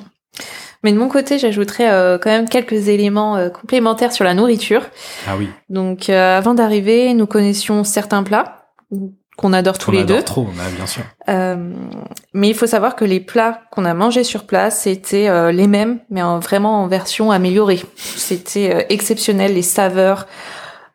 Mais 0.83 0.91
de 0.91 0.97
mon 0.97 1.09
côté, 1.09 1.37
j'ajouterais 1.37 1.91
euh, 1.91 2.17
quand 2.17 2.31
même 2.31 2.49
quelques 2.49 2.87
éléments 2.87 3.37
euh, 3.37 3.49
complémentaires 3.49 4.11
sur 4.11 4.25
la 4.25 4.33
nourriture. 4.33 4.81
Ah 5.27 5.35
oui. 5.37 5.47
Donc, 5.69 6.09
euh, 6.09 6.37
avant 6.37 6.55
d'arriver, 6.55 7.13
nous 7.13 7.27
connaissions 7.27 7.83
certains 7.83 8.23
plats 8.23 8.65
qu'on 9.41 9.53
adore 9.53 9.77
tous 9.77 9.91
les 9.91 10.05
deux. 10.05 10.23
Trop, 10.23 10.47
bah, 10.55 10.63
bien 10.75 10.85
sûr. 10.85 11.03
mais 12.33 12.47
il 12.47 12.55
faut 12.55 12.67
savoir 12.67 12.95
que 12.95 13.03
les 13.03 13.19
plats 13.19 13.61
qu'on 13.71 13.83
a 13.85 13.93
mangés 13.93 14.23
sur 14.23 14.45
place 14.45 14.87
étaient 14.87 15.51
les 15.51 15.67
mêmes, 15.67 15.99
mais 16.09 16.21
en, 16.21 16.39
vraiment 16.39 16.83
en 16.83 16.87
version 16.87 17.31
améliorée. 17.31 17.81
C'était 17.95 18.85
exceptionnel, 18.89 19.55
les 19.55 19.61
saveurs. 19.61 20.27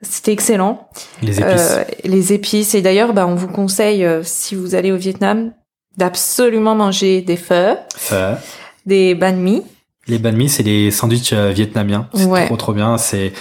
C'était 0.03 0.33
excellent. 0.33 0.89
Les 1.23 1.41
épices. 1.41 1.71
Euh, 1.71 1.85
les 2.05 2.33
épices. 2.33 2.75
Et 2.75 2.83
d'ailleurs, 2.83 3.13
bah, 3.13 3.27
on 3.27 3.35
vous 3.35 3.49
conseille, 3.49 4.05
euh, 4.05 4.23
si 4.23 4.55
vous 4.55 4.75
allez 4.75 4.93
au 4.93 4.97
Vietnam, 4.97 5.53
d'absolument 5.97 6.75
manger 6.75 7.23
des 7.23 7.37
pho, 7.37 7.77
des 8.85 9.15
banh 9.15 9.37
mi. 9.37 9.63
Les 10.07 10.19
banh 10.19 10.37
mi, 10.37 10.49
c'est 10.49 10.63
les 10.63 10.91
sandwichs 10.91 11.33
euh, 11.33 11.51
vietnamiens. 11.51 12.09
C'est 12.15 12.47
trop 12.47 12.57
trop 12.57 12.73
bien. 12.73 12.99
C'est 12.99 13.33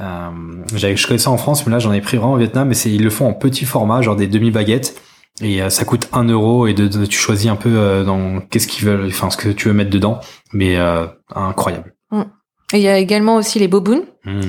euh, 0.00 0.30
je 0.74 1.06
connais 1.06 1.18
ça 1.18 1.30
en 1.30 1.38
France, 1.38 1.66
mais 1.66 1.72
là 1.72 1.78
j'en 1.78 1.92
ai 1.92 2.00
pris 2.00 2.16
vraiment 2.16 2.34
au 2.34 2.38
Vietnam. 2.38 2.70
Et 2.70 2.74
c'est 2.74 2.90
ils 2.90 3.02
le 3.02 3.10
font 3.10 3.26
en 3.28 3.34
petit 3.34 3.64
format, 3.64 4.02
genre 4.02 4.16
des 4.16 4.26
demi 4.26 4.50
baguettes. 4.50 5.00
Et 5.40 5.60
ça 5.70 5.84
coûte 5.84 6.08
un 6.12 6.24
euro 6.24 6.66
et 6.66 6.74
de, 6.74 7.06
tu 7.06 7.16
choisis 7.16 7.48
un 7.48 7.54
peu 7.54 8.02
dans 8.04 8.40
qu'est-ce 8.40 8.66
qu'ils 8.66 8.84
veulent, 8.86 9.06
enfin 9.06 9.30
ce 9.30 9.36
que 9.36 9.50
tu 9.50 9.68
veux 9.68 9.74
mettre 9.74 9.90
dedans. 9.90 10.18
Mais 10.52 10.76
incroyable. 11.32 11.94
Mm. 12.10 12.22
Et 12.72 12.78
il 12.78 12.82
y 12.82 12.88
a 12.88 12.98
également 12.98 13.36
aussi 13.36 13.58
les 13.58 13.68
boboon. 13.68 14.02
Mmh. 14.24 14.40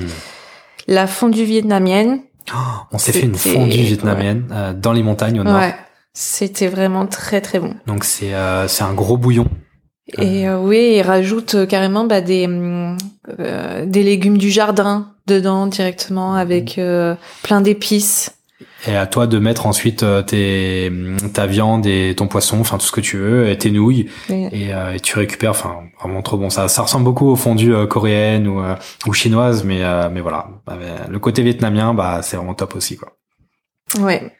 La 0.88 1.06
fondue 1.06 1.44
vietnamienne. 1.44 2.20
Oh, 2.52 2.58
on 2.92 2.98
s'est 2.98 3.12
fait 3.12 3.26
une 3.26 3.34
fondue 3.34 3.82
vietnamienne 3.82 4.48
euh, 4.52 4.72
dans 4.74 4.92
les 4.92 5.02
montagnes 5.02 5.40
au 5.40 5.44
nord. 5.44 5.58
Ouais. 5.58 5.74
C'était 6.12 6.68
vraiment 6.68 7.06
très 7.06 7.40
très 7.40 7.60
bon. 7.60 7.74
Donc 7.86 8.04
c'est 8.04 8.34
euh, 8.34 8.66
c'est 8.66 8.82
un 8.82 8.92
gros 8.92 9.16
bouillon. 9.16 9.46
Et 10.18 10.48
euh, 10.48 10.58
oui, 10.58 10.94
il 10.96 11.02
rajoute 11.02 11.66
carrément 11.66 12.04
bah, 12.04 12.20
des 12.20 12.48
des 13.84 14.02
légumes 14.02 14.38
du 14.38 14.50
jardin 14.50 15.12
dedans 15.26 15.66
directement 15.66 16.34
avec 16.34 16.78
mmh. 16.78 17.16
plein 17.42 17.60
d'épices. 17.60 18.32
Et 18.86 18.96
à 18.96 19.06
toi 19.06 19.26
de 19.26 19.38
mettre 19.38 19.66
ensuite 19.66 20.02
euh, 20.02 20.22
tes, 20.22 20.90
ta 21.34 21.46
viande 21.46 21.86
et 21.86 22.14
ton 22.16 22.28
poisson, 22.28 22.60
enfin 22.60 22.78
tout 22.78 22.86
ce 22.86 22.92
que 22.92 23.00
tu 23.00 23.18
veux, 23.18 23.48
et 23.48 23.58
tes 23.58 23.70
nouilles, 23.70 24.08
et, 24.30 24.72
euh, 24.72 24.94
et, 24.94 25.00
tu 25.00 25.18
récupères, 25.18 25.50
enfin 25.50 25.80
vraiment 26.00 26.22
trop 26.22 26.38
bon. 26.38 26.48
Ça, 26.48 26.68
ça 26.68 26.82
ressemble 26.82 27.04
beaucoup 27.04 27.28
aux 27.28 27.36
fondues 27.36 27.74
euh, 27.74 27.86
coréennes 27.86 28.48
ou, 28.48 28.62
ou 29.06 29.12
chinoises, 29.12 29.64
mais 29.64 29.82
mais 30.10 30.20
voilà, 30.20 30.48
le 31.08 31.18
côté 31.18 31.42
vietnamien, 31.42 31.92
bah 31.94 32.20
c'est 32.22 32.36
vraiment 32.36 32.54
top 32.54 32.74
aussi 32.74 32.96
quoi. 32.96 33.12
Ouais. 34.00 34.32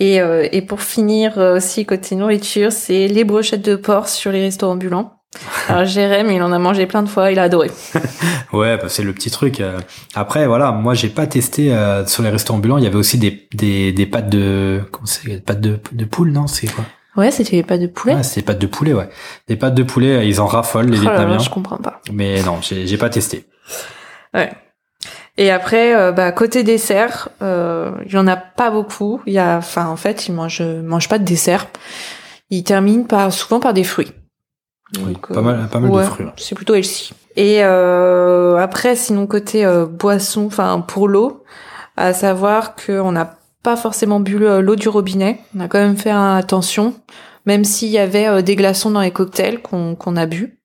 Et, 0.00 0.20
euh, 0.20 0.48
et 0.50 0.62
pour 0.62 0.80
finir 0.80 1.38
euh, 1.38 1.56
aussi 1.58 1.84
côté 1.86 2.16
nourriture, 2.16 2.72
c'est 2.72 3.06
les 3.06 3.22
brochettes 3.24 3.64
de 3.64 3.76
porc 3.76 4.08
sur 4.08 4.32
les 4.32 4.40
restaurants 4.40 4.72
ambulants. 4.72 5.12
Alors 5.68 5.84
Jérém, 5.84 6.28
il 6.30 6.42
en 6.42 6.50
a 6.52 6.58
mangé 6.58 6.86
plein 6.86 7.02
de 7.04 7.08
fois, 7.08 7.30
il 7.30 7.38
a 7.38 7.42
adoré. 7.44 7.70
ouais, 8.52 8.76
bah, 8.78 8.88
c'est 8.88 9.04
le 9.04 9.12
petit 9.12 9.30
truc. 9.30 9.60
euh. 9.60 9.78
Après, 10.14 10.46
voilà, 10.48 10.72
moi 10.72 10.94
j'ai 10.94 11.08
pas 11.08 11.26
testé 11.28 11.72
euh, 11.72 12.04
sur 12.06 12.22
les 12.24 12.30
restaurants 12.30 12.58
ambulants. 12.58 12.78
Il 12.78 12.84
y 12.84 12.86
avait 12.88 12.96
aussi 12.96 13.16
des 13.18 13.46
des, 13.54 13.92
des 13.92 14.06
pâtes 14.06 14.28
de 14.30 14.80
comment 14.90 15.06
c'est 15.06 15.28
des 15.28 15.40
pâtes 15.40 15.60
de 15.60 15.78
de 15.92 16.04
poule, 16.04 16.32
non 16.32 16.46
C'est 16.48 16.66
quoi? 16.66 16.84
Ouais, 17.16 17.30
c'était 17.30 17.62
pas 17.62 17.76
de 17.78 17.86
poulet. 17.86 18.14
Ouais, 18.14 18.22
c'est 18.22 18.40
des 18.40 18.46
pâtes 18.46 18.58
de 18.60 18.66
poulet, 18.66 18.92
ouais. 18.92 19.08
Des 19.48 19.56
pâtes 19.56 19.74
de 19.74 19.82
poulet, 19.82 20.26
ils 20.28 20.40
en 20.40 20.46
raffolent 20.46 20.86
les 20.90 20.98
Oh 20.98 21.04
là 21.04 21.10
là, 21.12 21.16
Vietnamiens. 21.18 21.38
je 21.38 21.50
comprends 21.50 21.76
pas. 21.76 22.00
Mais 22.12 22.42
non, 22.42 22.58
j'ai 22.62 22.86
j'ai 22.86 22.96
pas 22.98 23.10
testé. 23.10 23.44
Ouais. 24.34 24.50
Et 25.36 25.50
après, 25.50 25.94
euh, 25.94 26.12
bah, 26.12 26.32
côté 26.32 26.62
dessert, 26.62 27.28
euh, 27.42 27.92
il 28.06 28.12
y 28.12 28.18
en 28.18 28.26
a 28.26 28.36
pas 28.36 28.70
beaucoup. 28.70 29.22
Il 29.26 29.32
y 29.32 29.38
a, 29.38 29.56
enfin, 29.56 29.86
en 29.86 29.96
fait, 29.96 30.28
ils 30.28 30.32
mangent, 30.32 30.62
mangent 30.62 31.08
pas 31.08 31.18
de 31.18 31.24
dessert. 31.24 31.66
Ils 32.50 32.64
terminent 32.64 33.04
par, 33.04 33.32
souvent 33.32 33.60
par 33.60 33.72
des 33.72 33.84
fruits. 33.84 34.12
Oui, 34.98 35.12
Donc, 35.12 35.28
pas 35.32 35.38
euh, 35.38 35.42
mal, 35.42 35.68
pas 35.68 35.80
mal 35.80 35.90
ouais, 35.90 36.02
de 36.02 36.08
fruits. 36.08 36.26
C'est 36.36 36.54
plutôt 36.54 36.74
healthy. 36.74 37.12
Et 37.36 37.58
euh, 37.62 38.56
après, 38.56 38.96
sinon 38.96 39.26
côté 39.26 39.64
euh, 39.64 39.86
boisson, 39.86 40.46
enfin 40.46 40.80
pour 40.86 41.08
l'eau, 41.08 41.44
à 41.96 42.12
savoir 42.12 42.74
qu'on 42.74 43.12
n'a 43.12 43.38
pas 43.62 43.76
forcément 43.76 44.20
bu 44.20 44.44
euh, 44.44 44.60
l'eau 44.60 44.76
du 44.76 44.88
robinet. 44.88 45.40
On 45.56 45.60
a 45.60 45.68
quand 45.68 45.78
même 45.78 45.96
fait 45.96 46.12
euh, 46.12 46.34
attention, 46.34 46.94
même 47.46 47.64
s'il 47.64 47.88
y 47.88 47.98
avait 47.98 48.26
euh, 48.26 48.42
des 48.42 48.56
glaçons 48.56 48.90
dans 48.90 49.00
les 49.00 49.10
cocktails 49.10 49.60
qu'on 49.62 49.94
qu'on 49.94 50.16
a 50.16 50.26
bu. 50.26 50.58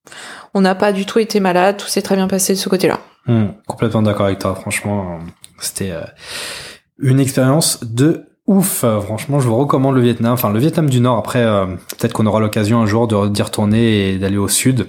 On 0.54 0.62
n'a 0.62 0.76
pas 0.76 0.92
du 0.92 1.06
tout 1.06 1.20
été 1.20 1.40
malade, 1.40 1.78
tout 1.78 1.88
s'est 1.88 2.02
très 2.02 2.16
bien 2.16 2.28
passé 2.28 2.54
de 2.54 2.58
ce 2.58 2.70
côté-là. 2.70 3.00
Hmm, 3.28 3.46
complètement 3.68 4.02
d'accord 4.04 4.28
avec 4.28 4.40
toi. 4.40 4.56
Franchement, 4.56 5.20
c'était 5.60 5.92
euh, 5.92 6.02
une 7.00 7.20
expérience 7.20 7.84
de 7.84 8.26
ouf. 8.48 8.86
Franchement, 9.04 9.40
je 9.40 9.48
vous 9.48 9.56
recommande 9.58 9.96
le 9.96 10.02
Vietnam. 10.02 10.34
Enfin, 10.34 10.52
le 10.52 10.60
Vietnam 10.60 10.90
du 10.90 11.00
Nord. 11.00 11.18
Après, 11.18 11.44
euh, 11.44 11.66
peut-être 11.98 12.14
qu'on 12.14 12.26
aura 12.28 12.40
l'occasion 12.40 12.82
un 12.82 12.86
jour 12.86 13.08
de 13.08 13.28
d'y 13.30 13.42
retourner 13.42 14.10
et 14.14 14.18
d'aller 14.20 14.38
au 14.38 14.48
sud, 14.48 14.88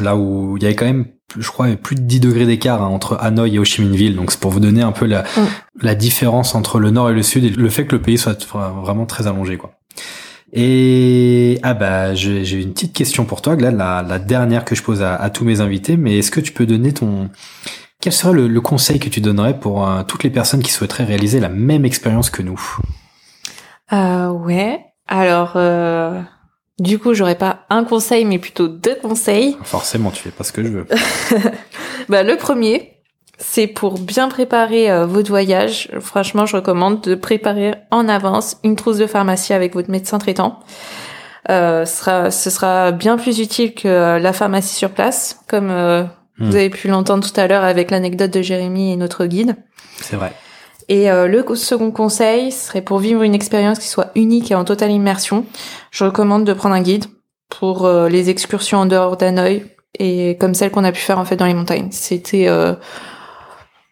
là 0.00 0.16
où 0.16 0.56
il 0.58 0.62
y 0.62 0.66
avait 0.66 0.74
quand 0.74 0.84
même, 0.84 1.06
je 1.38 1.48
crois, 1.48 1.68
plus 1.76 1.96
de 1.96 2.02
10 2.02 2.20
degrés 2.20 2.44
d'écart 2.44 2.82
hein, 2.82 2.88
entre 2.88 3.16
Hanoï 3.20 3.54
et 3.56 3.58
Ho 3.58 3.64
Chi 3.64 3.80
Minh 3.82 3.94
Ville. 3.96 4.16
Donc, 4.16 4.30
c'est 4.32 4.40
pour 4.40 4.50
vous 4.50 4.60
donner 4.60 4.82
un 4.82 4.92
peu 4.92 5.06
la, 5.06 5.22
Mm. 5.22 5.46
la 5.80 5.94
différence 5.94 6.54
entre 6.54 6.78
le 6.78 6.90
Nord 6.90 7.08
et 7.10 7.14
le 7.14 7.22
Sud 7.22 7.44
et 7.44 7.50
le 7.50 7.68
fait 7.70 7.86
que 7.86 7.96
le 7.96 8.02
pays 8.02 8.18
soit 8.18 8.38
vra- 8.46 8.78
vraiment 8.82 9.06
très 9.06 9.26
allongé, 9.26 9.56
quoi. 9.56 9.72
Et 10.58 11.58
ah 11.62 11.74
bah 11.74 12.14
j'ai 12.14 12.60
une 12.62 12.72
petite 12.72 12.94
question 12.94 13.26
pour 13.26 13.42
toi, 13.42 13.56
Glad, 13.56 13.76
la, 13.76 14.02
la 14.02 14.18
dernière 14.18 14.64
que 14.64 14.74
je 14.74 14.82
pose 14.82 15.02
à, 15.02 15.14
à 15.14 15.28
tous 15.28 15.44
mes 15.44 15.60
invités. 15.60 15.98
Mais 15.98 16.18
est-ce 16.18 16.30
que 16.30 16.40
tu 16.40 16.52
peux 16.52 16.64
donner 16.64 16.94
ton 16.94 17.28
quel 18.00 18.12
serait 18.12 18.32
le, 18.32 18.48
le 18.48 18.60
conseil 18.60 18.98
que 18.98 19.08
tu 19.08 19.20
donnerais 19.20 19.58
pour 19.58 19.88
euh, 19.88 20.02
toutes 20.02 20.22
les 20.24 20.30
personnes 20.30 20.62
qui 20.62 20.72
souhaiteraient 20.72 21.04
réaliser 21.04 21.40
la 21.40 21.48
même 21.48 21.84
expérience 21.84 22.30
que 22.30 22.42
nous? 22.42 22.60
Euh, 23.92 24.28
ouais. 24.30 24.80
Alors, 25.08 25.52
euh, 25.56 26.20
du 26.78 26.98
coup, 26.98 27.14
j'aurais 27.14 27.36
pas 27.38 27.60
un 27.68 27.84
conseil, 27.84 28.24
mais 28.24 28.38
plutôt 28.38 28.68
deux 28.68 28.96
conseils. 28.96 29.56
Forcément, 29.62 30.10
tu 30.10 30.22
fais 30.22 30.30
pas 30.30 30.44
ce 30.44 30.52
que 30.52 30.62
je 30.62 30.68
veux. 30.68 30.86
Bah, 32.08 32.22
le 32.22 32.36
premier, 32.36 32.95
c'est 33.38 33.66
pour 33.66 33.98
bien 33.98 34.28
préparer 34.28 34.90
euh, 34.90 35.06
votre 35.06 35.28
voyage. 35.28 35.88
Franchement, 36.00 36.46
je 36.46 36.56
recommande 36.56 37.00
de 37.02 37.14
préparer 37.14 37.74
en 37.90 38.08
avance 38.08 38.56
une 38.64 38.76
trousse 38.76 38.98
de 38.98 39.06
pharmacie 39.06 39.52
avec 39.52 39.74
votre 39.74 39.90
médecin 39.90 40.18
traitant. 40.18 40.60
Euh, 41.50 41.84
ce 41.84 41.96
sera, 41.98 42.30
ce 42.30 42.50
sera 42.50 42.92
bien 42.92 43.16
plus 43.16 43.38
utile 43.38 43.74
que 43.74 43.86
euh, 43.88 44.18
la 44.18 44.32
pharmacie 44.32 44.74
sur 44.74 44.90
place, 44.90 45.38
comme 45.48 45.70
euh, 45.70 46.04
Hmm. 46.38 46.50
vous 46.50 46.56
avez 46.56 46.68
pu 46.68 46.88
l'entendre 46.88 47.26
tout 47.26 47.40
à 47.40 47.46
l'heure 47.46 47.64
avec 47.64 47.90
l'anecdote 47.90 48.30
de 48.30 48.42
Jérémy 48.42 48.92
et 48.92 48.96
notre 48.96 49.24
guide. 49.24 49.56
C'est 50.02 50.16
vrai. 50.16 50.34
Et 50.90 51.10
euh, 51.10 51.28
le 51.28 51.42
co- 51.42 51.54
second 51.54 51.90
conseil 51.90 52.52
serait 52.52 52.82
pour 52.82 52.98
vivre 52.98 53.22
une 53.22 53.34
expérience 53.34 53.78
qui 53.78 53.88
soit 53.88 54.10
unique 54.16 54.50
et 54.50 54.54
en 54.54 54.64
totale 54.66 54.90
immersion. 54.90 55.46
Je 55.90 56.04
recommande 56.04 56.44
de 56.44 56.52
prendre 56.52 56.74
un 56.74 56.82
guide 56.82 57.06
pour 57.48 57.86
euh, 57.86 58.10
les 58.10 58.28
excursions 58.28 58.80
en 58.80 58.84
dehors 58.84 59.16
d'Hanoï 59.16 59.64
et 59.98 60.36
comme 60.38 60.52
celle 60.52 60.70
qu'on 60.70 60.84
a 60.84 60.92
pu 60.92 61.00
faire 61.00 61.18
en 61.18 61.24
fait 61.24 61.36
dans 61.36 61.46
les 61.46 61.54
montagnes. 61.54 61.88
C'était 61.90 62.48
euh, 62.48 62.74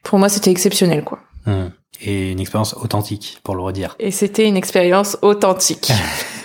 pour 0.04 0.18
moi 0.18 0.28
c'était 0.28 0.50
exceptionnel 0.50 1.02
quoi. 1.02 1.18
Hmm. 1.46 1.70
Et 2.02 2.32
une 2.32 2.40
expérience 2.40 2.74
authentique, 2.74 3.38
pour 3.44 3.54
le 3.54 3.62
redire. 3.62 3.94
Et 3.98 4.10
c'était 4.10 4.46
une 4.46 4.56
expérience 4.56 5.16
authentique. 5.22 5.92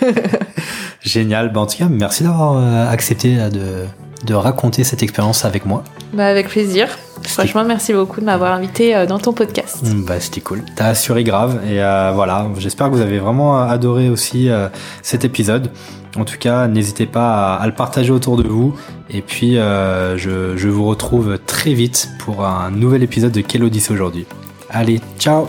Génial. 1.02 1.52
Bah, 1.52 1.60
en 1.60 1.66
tout 1.66 1.78
cas, 1.78 1.88
merci 1.88 2.22
d'avoir 2.22 2.56
euh, 2.56 2.88
accepté 2.88 3.38
euh, 3.38 3.50
de, 3.50 3.86
de 4.26 4.34
raconter 4.34 4.84
cette 4.84 5.02
expérience 5.02 5.44
avec 5.44 5.66
moi. 5.66 5.82
bah 6.12 6.26
avec 6.26 6.48
plaisir. 6.48 6.88
Franchement 7.26 7.64
merci 7.64 7.92
beaucoup 7.92 8.20
de 8.20 8.24
m'avoir 8.26 8.52
invité 8.52 8.94
euh, 8.96 9.06
dans 9.06 9.18
ton 9.18 9.32
podcast. 9.32 9.78
Hmm, 9.84 10.04
Bah, 10.04 10.18
c'était 10.20 10.40
cool. 10.40 10.62
T'as 10.76 10.86
assuré 10.88 11.22
grave. 11.24 11.60
Et 11.68 11.82
euh, 11.82 12.12
voilà, 12.14 12.46
j'espère 12.58 12.88
que 12.88 12.94
vous 12.94 13.00
avez 13.00 13.18
vraiment 13.18 13.60
adoré 13.62 14.08
aussi 14.08 14.48
euh, 14.48 14.68
cet 15.02 15.24
épisode. 15.24 15.70
En 16.16 16.24
tout 16.24 16.38
cas, 16.38 16.66
n'hésitez 16.66 17.06
pas 17.06 17.54
à, 17.54 17.62
à 17.62 17.66
le 17.66 17.74
partager 17.74 18.10
autour 18.10 18.36
de 18.36 18.48
vous. 18.48 18.74
Et 19.10 19.22
puis, 19.22 19.58
euh, 19.58 20.18
je, 20.18 20.56
je 20.56 20.68
vous 20.68 20.84
retrouve 20.86 21.38
très 21.46 21.72
vite 21.72 22.08
pour 22.18 22.44
un 22.44 22.70
nouvel 22.70 23.02
épisode 23.04 23.32
de 23.32 23.40
Quelle 23.42 23.62
Odyssée 23.64 23.92
aujourd'hui. 23.92 24.26
Allez, 24.70 25.00
ciao 25.18 25.46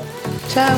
Ciao. 0.50 0.78